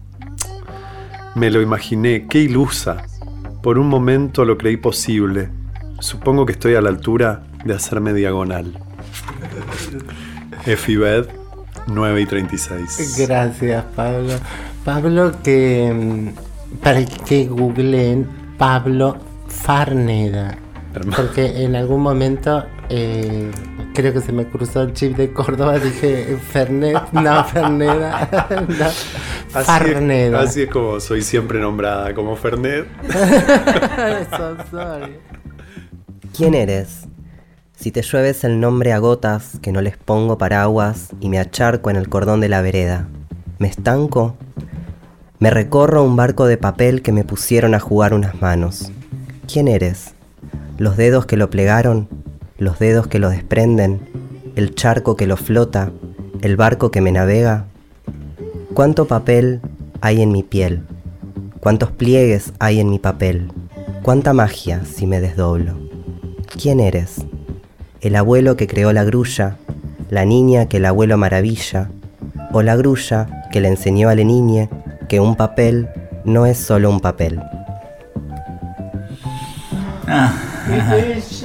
[1.36, 3.04] Me lo imaginé, qué ilusa.
[3.62, 5.50] Por un momento lo creí posible.
[6.00, 8.80] Supongo que estoy a la altura de hacerme diagonal.
[10.66, 11.28] Efibed
[11.88, 13.28] 9 y 36.
[13.28, 14.34] Gracias, Pablo.
[14.86, 18.28] Pablo, que mm, para que googleen
[18.58, 19.18] Pablo
[19.48, 20.58] Farneda.
[21.16, 23.52] Porque en algún momento eh,
[23.94, 28.86] creo que se me cruzó el chip de Córdoba, dije Fernet, no, Ferneda, no,
[29.54, 30.44] Así Farneda.
[30.44, 32.88] Es, así es como soy siempre nombrada, como Fernet.
[33.08, 35.18] Eso soy.
[36.36, 37.08] ¿Quién eres?
[37.76, 41.90] Si te llueves el nombre a gotas, que no les pongo paraguas y me acharco
[41.90, 43.08] en el cordón de la vereda.
[43.58, 44.36] ¿Me estanco?
[45.40, 48.92] Me recorro un barco de papel que me pusieron a jugar unas manos.
[49.52, 50.14] ¿Quién eres?
[50.78, 52.10] Los dedos que lo plegaron,
[52.60, 54.02] los dedos que lo desprenden,
[54.56, 55.92] el charco que lo flota,
[56.42, 57.66] el barco que me navega.
[58.74, 59.62] ¿Cuánto papel
[60.02, 60.84] hay en mi piel?
[61.62, 63.52] ¿Cuántos pliegues hay en mi papel?
[64.04, 65.78] ¿Cuánta magia si me desdoblo?
[66.62, 67.26] ¿Quién eres?
[68.02, 69.56] ¿El abuelo que creó la grulla?
[70.10, 71.90] ¿La niña que el abuelo maravilla?
[72.52, 74.70] ¿O la grulla que le enseñó a la niña
[75.08, 75.88] que un papel
[76.26, 77.40] no es solo un papel?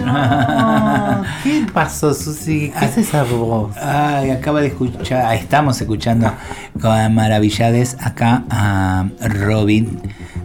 [1.43, 2.73] ¿Qué pasó, Susi?
[2.79, 3.77] ¿Qué es esa voz?
[3.77, 6.33] Ay, acaba de escuchar, estamos escuchando
[6.81, 10.01] con Maravillades acá a Robin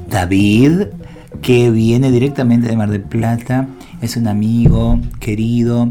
[0.09, 0.87] David,
[1.41, 3.67] que viene directamente de Mar del Plata.
[4.01, 5.89] Es un amigo querido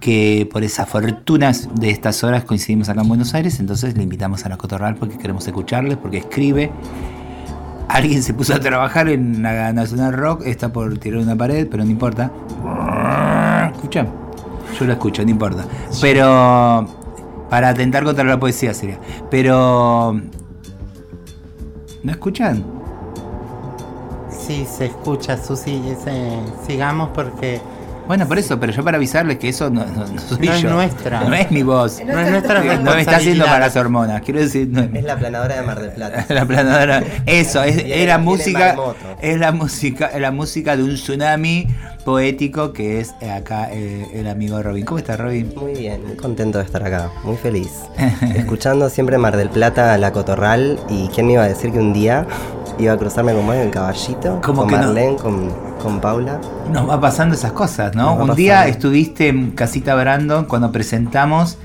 [0.00, 4.46] que por esas fortunas de estas horas coincidimos acá en Buenos Aires, entonces le invitamos
[4.46, 6.70] a la Cotorral porque queremos escucharle, porque escribe.
[7.88, 11.84] Alguien se puso a trabajar en la Nacional Rock, está por tirar una pared, pero
[11.84, 12.30] no importa.
[13.90, 14.06] Escucha,
[14.78, 15.64] yo lo escucho, no importa.
[16.00, 16.86] Pero
[17.48, 18.98] para atentar contra la poesía sería.
[19.30, 20.12] Pero
[22.04, 22.64] ¿no escuchan?
[24.30, 25.82] Sí, se escucha, Susi.
[25.90, 27.60] ese- sigamos porque.
[28.10, 30.64] Bueno, por eso, pero yo para avisarles que eso no, no- no soy No es
[30.64, 31.20] nuestra.
[31.20, 32.00] No es mi voz.
[32.04, 34.20] No es nuestra No me está haciendo para las hormonas.
[34.22, 36.26] Quiero decir, no es Es la planadora de Mar del Plata.
[36.34, 37.04] la planadora.
[37.24, 38.74] Eso, es, la música.
[39.22, 41.68] Es la música, es la música de un tsunami
[42.04, 44.84] poético que es eh, acá eh, el amigo Robin.
[44.84, 45.52] ¿Cómo está Robin?
[45.54, 47.70] Muy bien, muy contento de estar acá, muy feliz.
[48.34, 51.92] Escuchando siempre Mar del Plata, La Cotorral, y quién me iba a decir que un
[51.92, 52.26] día
[52.76, 54.82] iba a cruzarme con vos en caballito, ¿Cómo con que no?
[54.86, 56.40] Marlene, con, con Paula.
[56.72, 58.14] Nos va pasando esas cosas, ¿no?
[58.14, 61.58] Un día estuviste en Casita Brandon cuando presentamos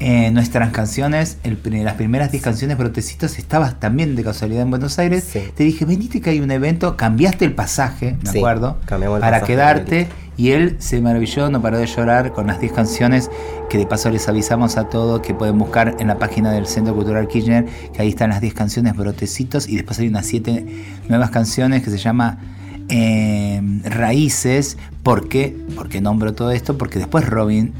[0.00, 4.98] eh, nuestras canciones, el las primeras 10 canciones Brotecitos, estabas también de casualidad en Buenos
[4.98, 5.26] Aires.
[5.54, 9.20] Te dije, venite que hay un evento, cambiaste el pasaje, me Sí, acuerdo, cambiamos el
[9.20, 10.08] para pasaje, quedarte.
[10.36, 13.30] Y él se maravilló, no paró de llorar con las 10 canciones
[13.68, 16.94] que de paso les avisamos a todos que pueden buscar en la página del Centro
[16.94, 20.64] Cultural Kirchner, que ahí están las 10 canciones Brotecitos y después hay unas 7
[21.10, 22.38] nuevas canciones que se llama
[22.90, 24.76] eh, Raíces.
[25.02, 25.56] ¿Por qué?
[25.74, 27.72] Porque nombro todo esto, porque después Robin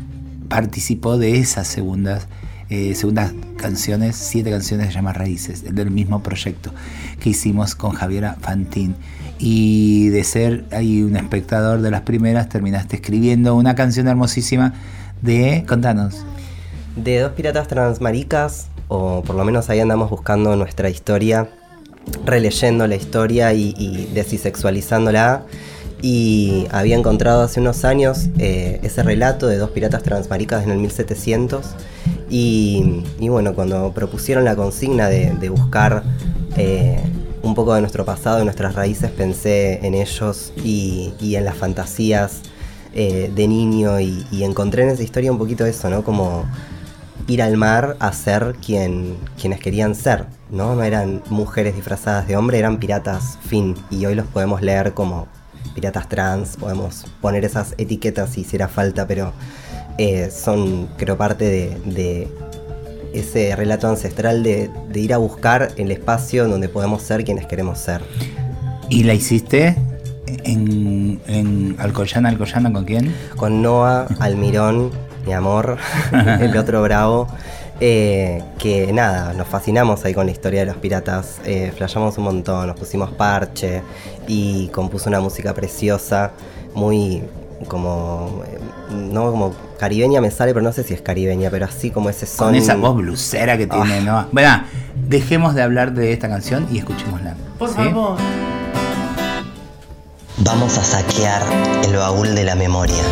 [0.49, 2.27] participó de esas segundas,
[2.71, 6.73] eh, segundas canciones, siete canciones se llama Raíces, del mismo proyecto
[7.21, 8.97] que hicimos con Javiera Fantín.
[9.39, 14.75] Y de ser ahí un espectador de las primeras, terminaste escribiendo una canción hermosísima
[15.23, 15.65] de.
[15.67, 16.25] Contanos.
[16.97, 21.49] De dos piratas transmaricas, o por lo menos ahí andamos buscando nuestra historia,
[22.24, 25.44] releyendo la historia y, y desisexualizándola.
[26.03, 30.78] Y había encontrado hace unos años eh, ese relato de dos piratas transmaricas en el
[30.78, 31.66] 1700.
[32.30, 36.03] Y, y bueno, cuando propusieron la consigna de, buscar
[36.57, 37.01] eh,
[37.42, 42.40] un poco de nuestro pasado, de nuestras raíces, pensé en ellos y, en las fantasías
[42.94, 46.03] eh, de niño y, encontré en esa historia un poquito eso, ¿no?
[46.03, 46.44] Como
[47.26, 50.74] ir al mar a ser quien, quienes querían ser, ¿no?
[50.74, 53.74] No eran mujeres disfrazadas de hombre, eran piratas fin.
[53.90, 55.28] Y hoy los podemos leer como
[55.74, 59.32] piratas trans, podemos poner esas etiquetas si hiciera falta, pero
[59.98, 62.28] eh, son, creo, parte de, de
[63.12, 67.78] ese relato ancestral de, de ir a buscar el espacio donde podemos ser quienes queremos
[67.78, 68.03] ser.
[68.88, 69.76] Y la hiciste
[70.44, 73.14] en, en Alcoyana, Alcoyana, ¿con quién?
[73.36, 74.90] Con Noah, Almirón,
[75.26, 75.78] mi amor,
[76.40, 77.28] el otro bravo.
[77.83, 82.24] Eh, que nada, nos fascinamos ahí con la historia de los piratas, eh, flayamos un
[82.24, 83.83] montón, nos pusimos parche
[84.28, 86.33] y compuso una música preciosa,
[86.74, 87.22] muy
[87.68, 88.59] como, eh,
[88.93, 92.26] no como caribeña me sale, pero no sé si es caribeña, pero así como ese
[92.26, 92.49] son.
[92.49, 94.01] Con esa voz blusera que tiene, Ah.
[94.01, 94.26] ¿no?
[94.31, 94.62] Bueno,
[95.09, 97.35] dejemos de hablar de esta canción y escuchémosla.
[97.59, 97.74] Por ¿sí?
[97.76, 98.16] favor.
[100.39, 101.43] Vamos a saquear
[101.87, 103.03] el baúl de la memoria.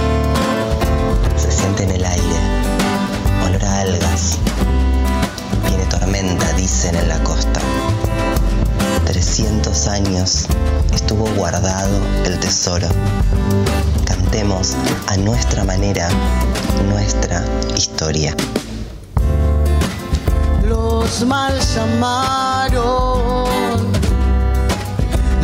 [1.37, 2.58] Se siente en el aire.
[6.69, 7.61] En la costa.
[9.07, 10.47] 300 años
[10.93, 12.89] estuvo guardado el tesoro.
[14.05, 14.75] Cantemos
[15.07, 16.11] a nuestra manera
[16.91, 17.43] nuestra
[17.75, 18.35] historia.
[20.63, 23.47] Los mal llamaron,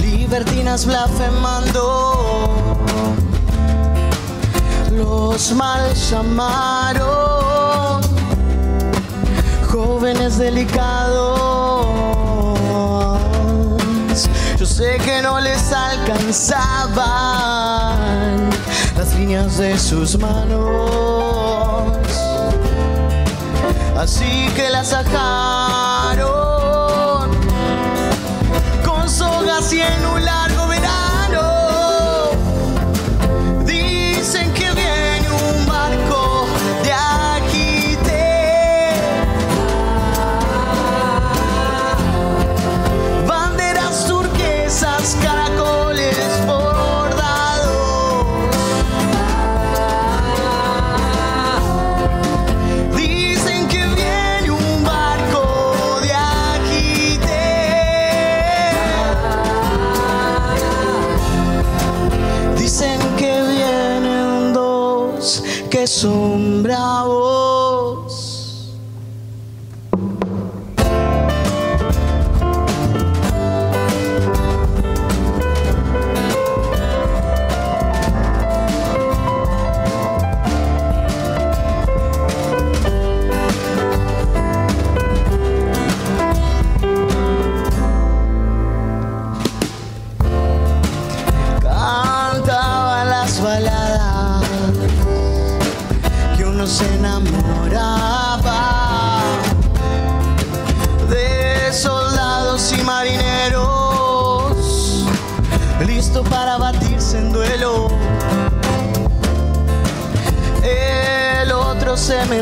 [0.03, 2.51] libertinas blasfemando.
[4.93, 7.54] Los mal llamaron,
[9.85, 11.87] jóvenes delicados.
[14.59, 17.01] Yo sé que no les alcanzaban
[18.97, 20.91] las líneas de sus manos.
[23.97, 26.24] Así que la sacaron
[28.85, 30.07] con sogas y en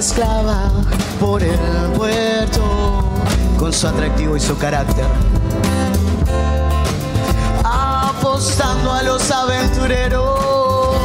[0.03, 0.68] mezclaba
[1.20, 1.57] por el
[1.96, 3.05] puerto
[3.57, 5.07] con su atractivo y su carácter
[7.62, 10.96] apostando a los aventureros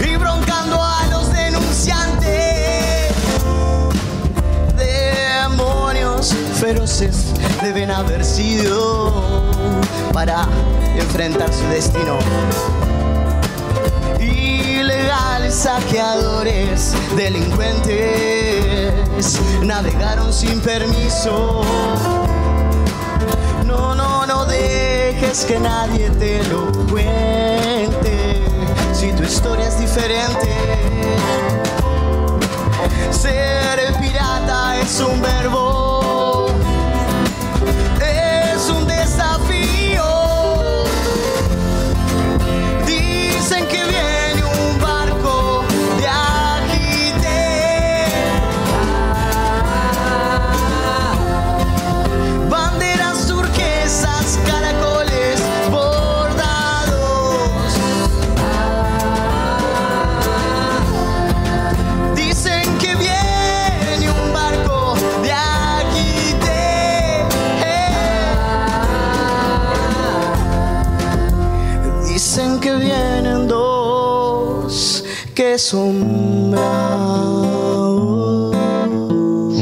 [0.00, 3.12] y broncando a los denunciantes.
[4.74, 7.26] Demonios feroces
[7.60, 9.52] deben haber sido
[10.14, 10.48] para
[10.96, 12.16] enfrentar su destino.
[15.56, 21.62] Saqueadores, delincuentes, navegaron sin permiso.
[23.64, 28.44] No, no, no dejes que nadie te lo cuente.
[28.92, 30.54] Si tu historia es diferente,
[33.10, 35.85] ser pirata es un verbo,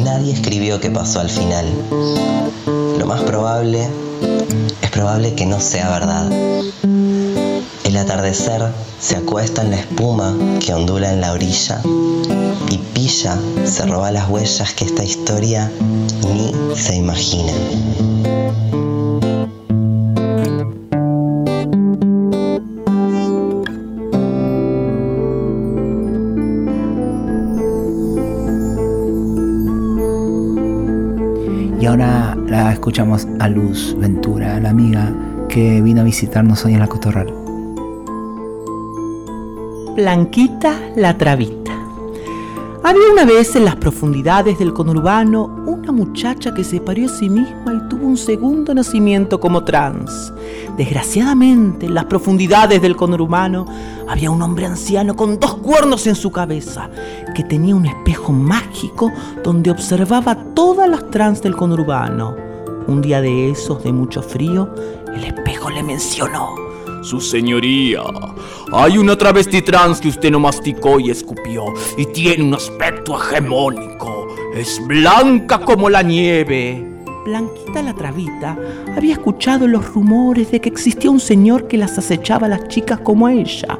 [0.03, 1.65] Nadie escribió qué pasó al final.
[2.99, 3.89] Lo más probable
[4.83, 6.31] es probable que no sea verdad.
[7.85, 11.81] El atardecer se acuesta en la espuma que ondula en la orilla
[12.71, 15.73] y Pilla se roba las huellas que esta historia
[16.35, 17.53] ni se imagina.
[32.85, 35.11] Escuchamos a Luz Ventura, la amiga
[35.49, 37.33] que vino a visitarnos hoy en la Cotorral.
[39.97, 41.73] Blanquita la Travita.
[42.83, 47.31] Había una vez en las profundidades del conurbano una muchacha que se parió a sí
[47.31, 50.31] misma y tuvo un segundo nacimiento como trans.
[50.77, 53.65] Desgraciadamente, en las profundidades del conurbano
[54.07, 56.91] había un hombre anciano con dos cuernos en su cabeza,
[57.35, 59.11] que tenía un espejo mágico
[59.43, 62.45] donde observaba todas las trans del conurbano.
[62.87, 64.69] Un día de esos de mucho frío,
[65.15, 66.55] el espejo le mencionó.
[67.03, 68.03] Su señoría,
[68.73, 71.65] hay una travesti trans que usted no masticó y escupió
[71.97, 74.29] y tiene un aspecto hegemónico.
[74.55, 76.95] Es blanca como la nieve.
[77.25, 78.59] Blanquita la Travita
[78.95, 83.01] había escuchado los rumores de que existía un señor que las acechaba a las chicas
[83.01, 83.79] como a ella.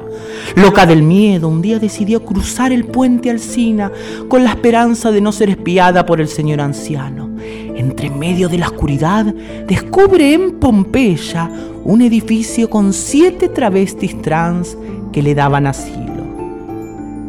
[0.55, 3.91] Loca del miedo, un día decidió cruzar el puente Alcina
[4.27, 7.29] con la esperanza de no ser espiada por el señor anciano.
[7.75, 9.25] Entre medio de la oscuridad,
[9.67, 11.49] descubre en Pompeya
[11.83, 14.77] un edificio con siete travestis trans
[15.11, 16.23] que le daban asilo.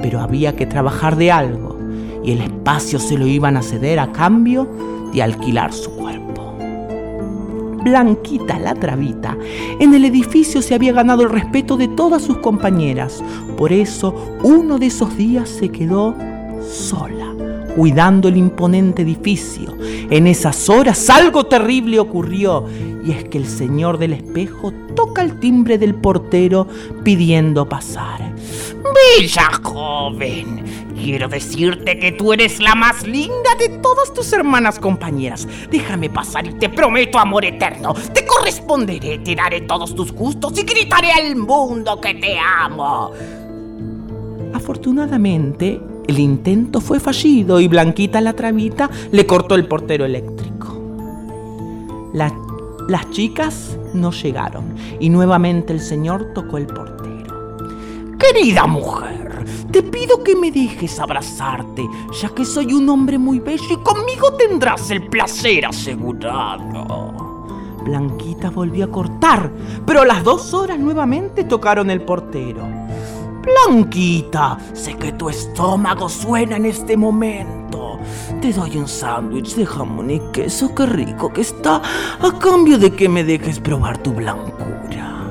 [0.01, 1.78] Pero había que trabajar de algo
[2.24, 4.68] y el espacio se lo iban a ceder a cambio
[5.12, 6.55] de alquilar su cuerpo.
[7.84, 9.38] Blanquita la Travita,
[9.78, 13.22] en el edificio se había ganado el respeto de todas sus compañeras.
[13.57, 16.16] Por eso, uno de esos días se quedó
[16.68, 17.32] sola,
[17.77, 19.77] cuidando el imponente edificio.
[20.11, 22.64] En esas horas algo terrible ocurrió,
[23.05, 26.66] y es que el señor del espejo toca el timbre del portero
[27.05, 28.35] pidiendo pasar.
[29.18, 30.64] Bella joven,
[30.95, 35.47] quiero decirte que tú eres la más linda de todas tus hermanas compañeras.
[35.70, 37.95] Déjame pasar y te prometo amor eterno.
[38.14, 43.12] Te corresponderé, te daré todos tus gustos y gritaré al mundo que te amo.
[44.55, 50.66] Afortunadamente, el intento fue fallido y Blanquita la Travita le cortó el portero eléctrico.
[52.12, 52.32] La-
[52.88, 54.64] las chicas no llegaron
[55.00, 57.57] y nuevamente el señor tocó el portero.
[58.18, 61.84] Querida mujer, te pido que me dejes abrazarte,
[62.20, 67.12] ya que soy un hombre muy bello y conmigo tendrás el placer asegurado.
[67.84, 69.50] Blanquita volvió a cortar,
[69.84, 72.66] pero a las dos horas nuevamente tocaron el portero.
[73.47, 78.01] Blanquita, sé que tu estómago suena en este momento.
[78.40, 81.76] Te doy un sándwich de jamón y queso, qué rico que está,
[82.20, 85.30] a cambio de que me dejes probar tu blancura.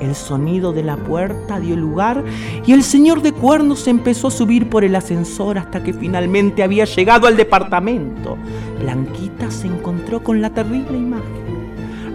[0.00, 2.24] El sonido de la puerta dio lugar
[2.66, 6.86] y el señor de cuernos empezó a subir por el ascensor hasta que finalmente había
[6.86, 8.38] llegado al departamento.
[8.80, 11.43] Blanquita se encontró con la terrible imagen.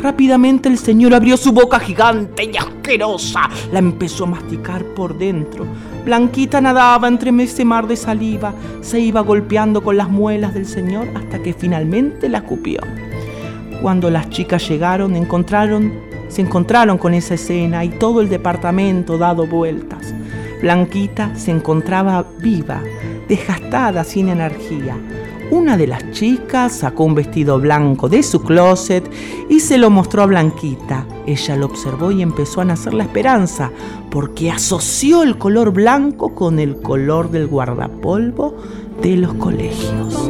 [0.01, 3.49] Rápidamente el señor abrió su boca gigante y asquerosa.
[3.73, 5.65] La empezó a masticar por dentro.
[6.05, 8.53] Blanquita nadaba entre ese mar de saliva.
[8.81, 12.79] Se iba golpeando con las muelas del señor hasta que finalmente la escupió.
[13.81, 15.93] Cuando las chicas llegaron, encontraron,
[16.29, 20.13] se encontraron con esa escena y todo el departamento dado vueltas.
[20.61, 22.81] Blanquita se encontraba viva,
[23.27, 24.97] desgastada, sin energía.
[25.51, 29.09] Una de las chicas sacó un vestido blanco de su closet
[29.49, 31.07] y se lo mostró a Blanquita.
[31.25, 33.71] Ella lo observó y empezó a nacer la esperanza,
[34.11, 38.55] porque asoció el color blanco con el color del guardapolvo
[39.01, 40.29] de los colegios.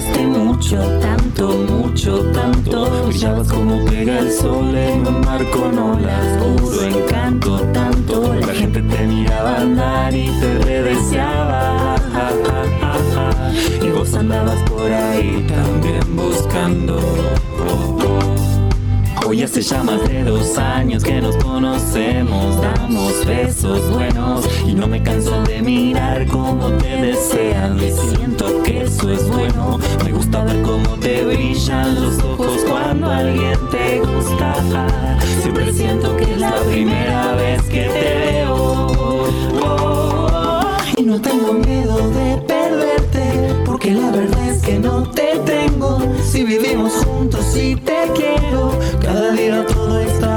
[0.00, 3.06] Gustaste mucho, tanto, mucho, tanto.
[3.06, 8.34] Brillabas como pega el sol en un mar con olas, puro encanto, tanto.
[8.34, 11.96] La gente te miraba andar y te redeseaba.
[13.82, 16.98] Y vos andabas por ahí también buscando.
[19.26, 24.88] Hoy hace ya más de dos años que nos conocemos, damos besos buenos y no
[24.88, 27.49] me canso de mirar cómo te desean.
[30.84, 34.54] Cómo te brillan los ojos cuando alguien te gusta.
[35.40, 39.26] Siempre siento que es la primera vez que te veo.
[40.96, 45.98] Y no tengo miedo de perderte, porque la verdad es que no te tengo.
[46.22, 50.29] Si vivimos juntos y te quiero, cada día todo está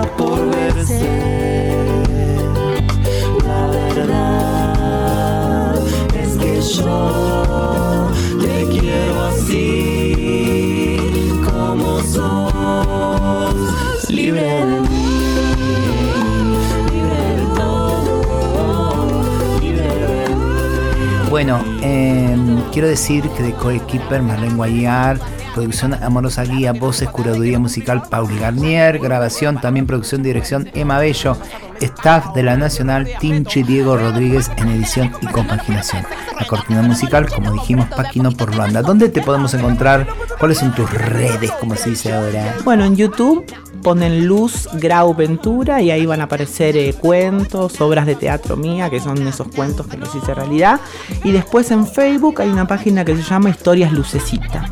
[21.46, 22.38] Bueno, eh,
[22.72, 25.20] quiero decir que de Coequiper, Marlene Guayar,
[25.54, 31.36] producción Amorosa Guía, voces, curaduría musical Pauli Garnier, grabación, también producción, dirección Emma Bello,
[31.82, 36.06] staff de la Nacional Tinchi Diego Rodríguez en edición y compaginación.
[36.40, 38.82] La cortina musical, como dijimos, Paquino por Luanda.
[38.82, 40.08] ¿Dónde te podemos encontrar?
[40.40, 42.56] ¿Cuáles son tus redes, como se dice ahora?
[42.64, 43.46] Bueno, en YouTube
[43.84, 48.90] ponen Luz Grau Ventura y ahí van a aparecer eh, cuentos, obras de teatro mía,
[48.90, 50.80] que son esos cuentos que los hice realidad.
[51.24, 54.66] Y después en Facebook hay una página que se llama Historias Lucecita.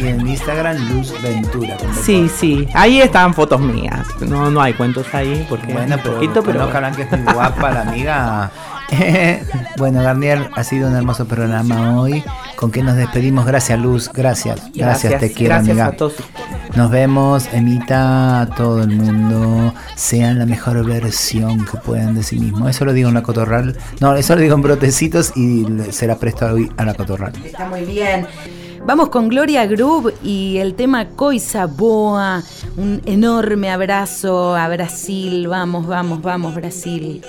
[0.00, 1.76] y en Instagram Luz Ventura.
[2.02, 4.06] Sí, sí, ahí están fotos mías.
[4.20, 7.80] No, no hay cuentos ahí porque Bueno, pero, poquito, pero no que es guapa la
[7.82, 8.50] amiga.
[9.78, 12.22] bueno, Garnier, ha sido un hermoso programa hoy.
[12.62, 13.44] ¿Con qué nos despedimos?
[13.44, 14.08] Gracias, Luz.
[14.14, 14.60] Gracias.
[14.72, 15.86] Gracias, Gracias, te quiero, gracias amiga.
[15.86, 16.14] a todos.
[16.76, 19.74] Nos vemos, Emita, a todo el mundo.
[19.96, 22.68] Sean la mejor versión que puedan de sí mismo.
[22.68, 23.76] Eso lo digo en la cotorral.
[23.98, 27.32] No, eso lo digo en brotecitos y le- se la presto hoy a la cotorral.
[27.44, 28.28] Está muy bien.
[28.84, 32.42] Vamos con Gloria Groove y el tema Coisa Boa.
[32.76, 35.46] Un enorme abrazo a Brasil.
[35.46, 37.22] Vamos, vamos, vamos, Brasil.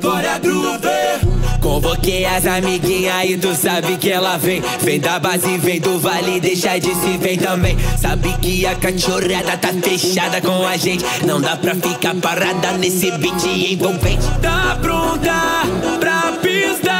[0.00, 1.42] Bora Groove!
[1.60, 4.62] Convoquei as amiguinhas e tu sabe que ela vem.
[4.80, 7.76] Vem da base, vem do vale, deixa de se vem também.
[7.96, 11.04] Sabe que a cachorrada tá fechada com a gente.
[11.24, 14.26] Não dá pra ficar parada nesse beat envolvente.
[14.40, 15.62] Tá pronta
[16.00, 16.92] pra pista,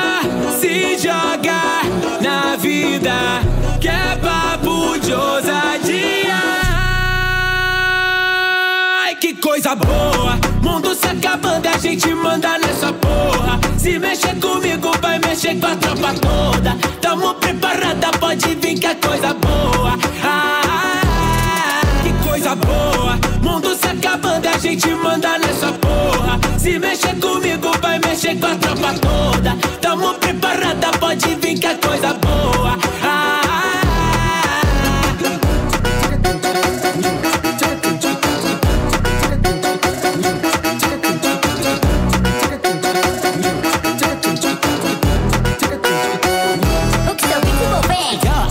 [0.61, 1.83] se jogar
[2.21, 3.13] na vida.
[3.81, 6.41] Que é papo de ousadia.
[9.05, 10.39] Ai, que coisa boa!
[10.63, 13.61] Mundo se acabando, a gente manda nessa porra.
[13.77, 16.77] Se mexer comigo, vai mexer com a tropa toda.
[17.01, 19.99] Tamo preparada, pode vir que é coisa boa.
[23.53, 26.41] Mundo se acabando, a gente manda nessa porra.
[26.59, 29.55] Se mexer comigo, vai mexer com a tropa toda.
[29.79, 32.79] Tamo preparada, pode vir que é coisa boa.
[33.03, 33.93] Ah, ah, ah.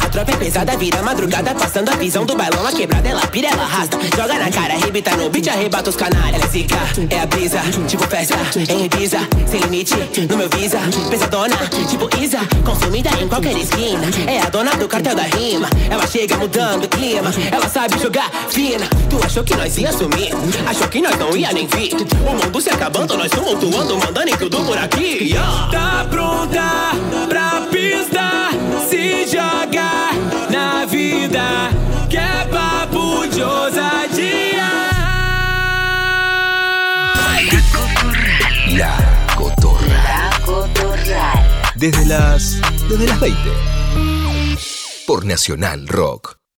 [0.04, 3.64] A tropa é pesada, vira madrugada, passando a visão do bailão, quebrada, ela pira, ela
[3.64, 3.98] arrasta.
[4.16, 6.34] Joga na cara, arrebita no beat, arrebata os canalhas.
[6.34, 6.78] Ela é zica,
[7.12, 9.96] é a brisa, tipo festa, em Ibiza, sem limite,
[10.28, 10.80] no meu visa.
[11.10, 11.56] Pesadona,
[11.88, 14.02] tipo Isa, consumida em qualquer esquina.
[14.26, 17.32] É a dona do cartel da rima, ela chega mudando o clima.
[17.52, 20.32] Ela sabe jogar fina, tu achou que nós ia sumir,
[20.66, 21.94] achou que nós não ia nem vir.
[21.94, 25.36] O mundo se acabando, nós tumultuando, mandando em tudo por aqui.
[25.72, 26.94] Tá pronta
[27.30, 28.50] pra pista,
[28.90, 30.16] se jogar
[30.92, 31.70] vida.
[32.10, 34.70] Que é papo de ousadia.
[38.78, 38.98] La
[39.36, 40.92] Cotorral.
[41.76, 42.62] Desde las.
[42.90, 43.40] desde las 20.
[45.08, 46.41] Por Nacional Rock.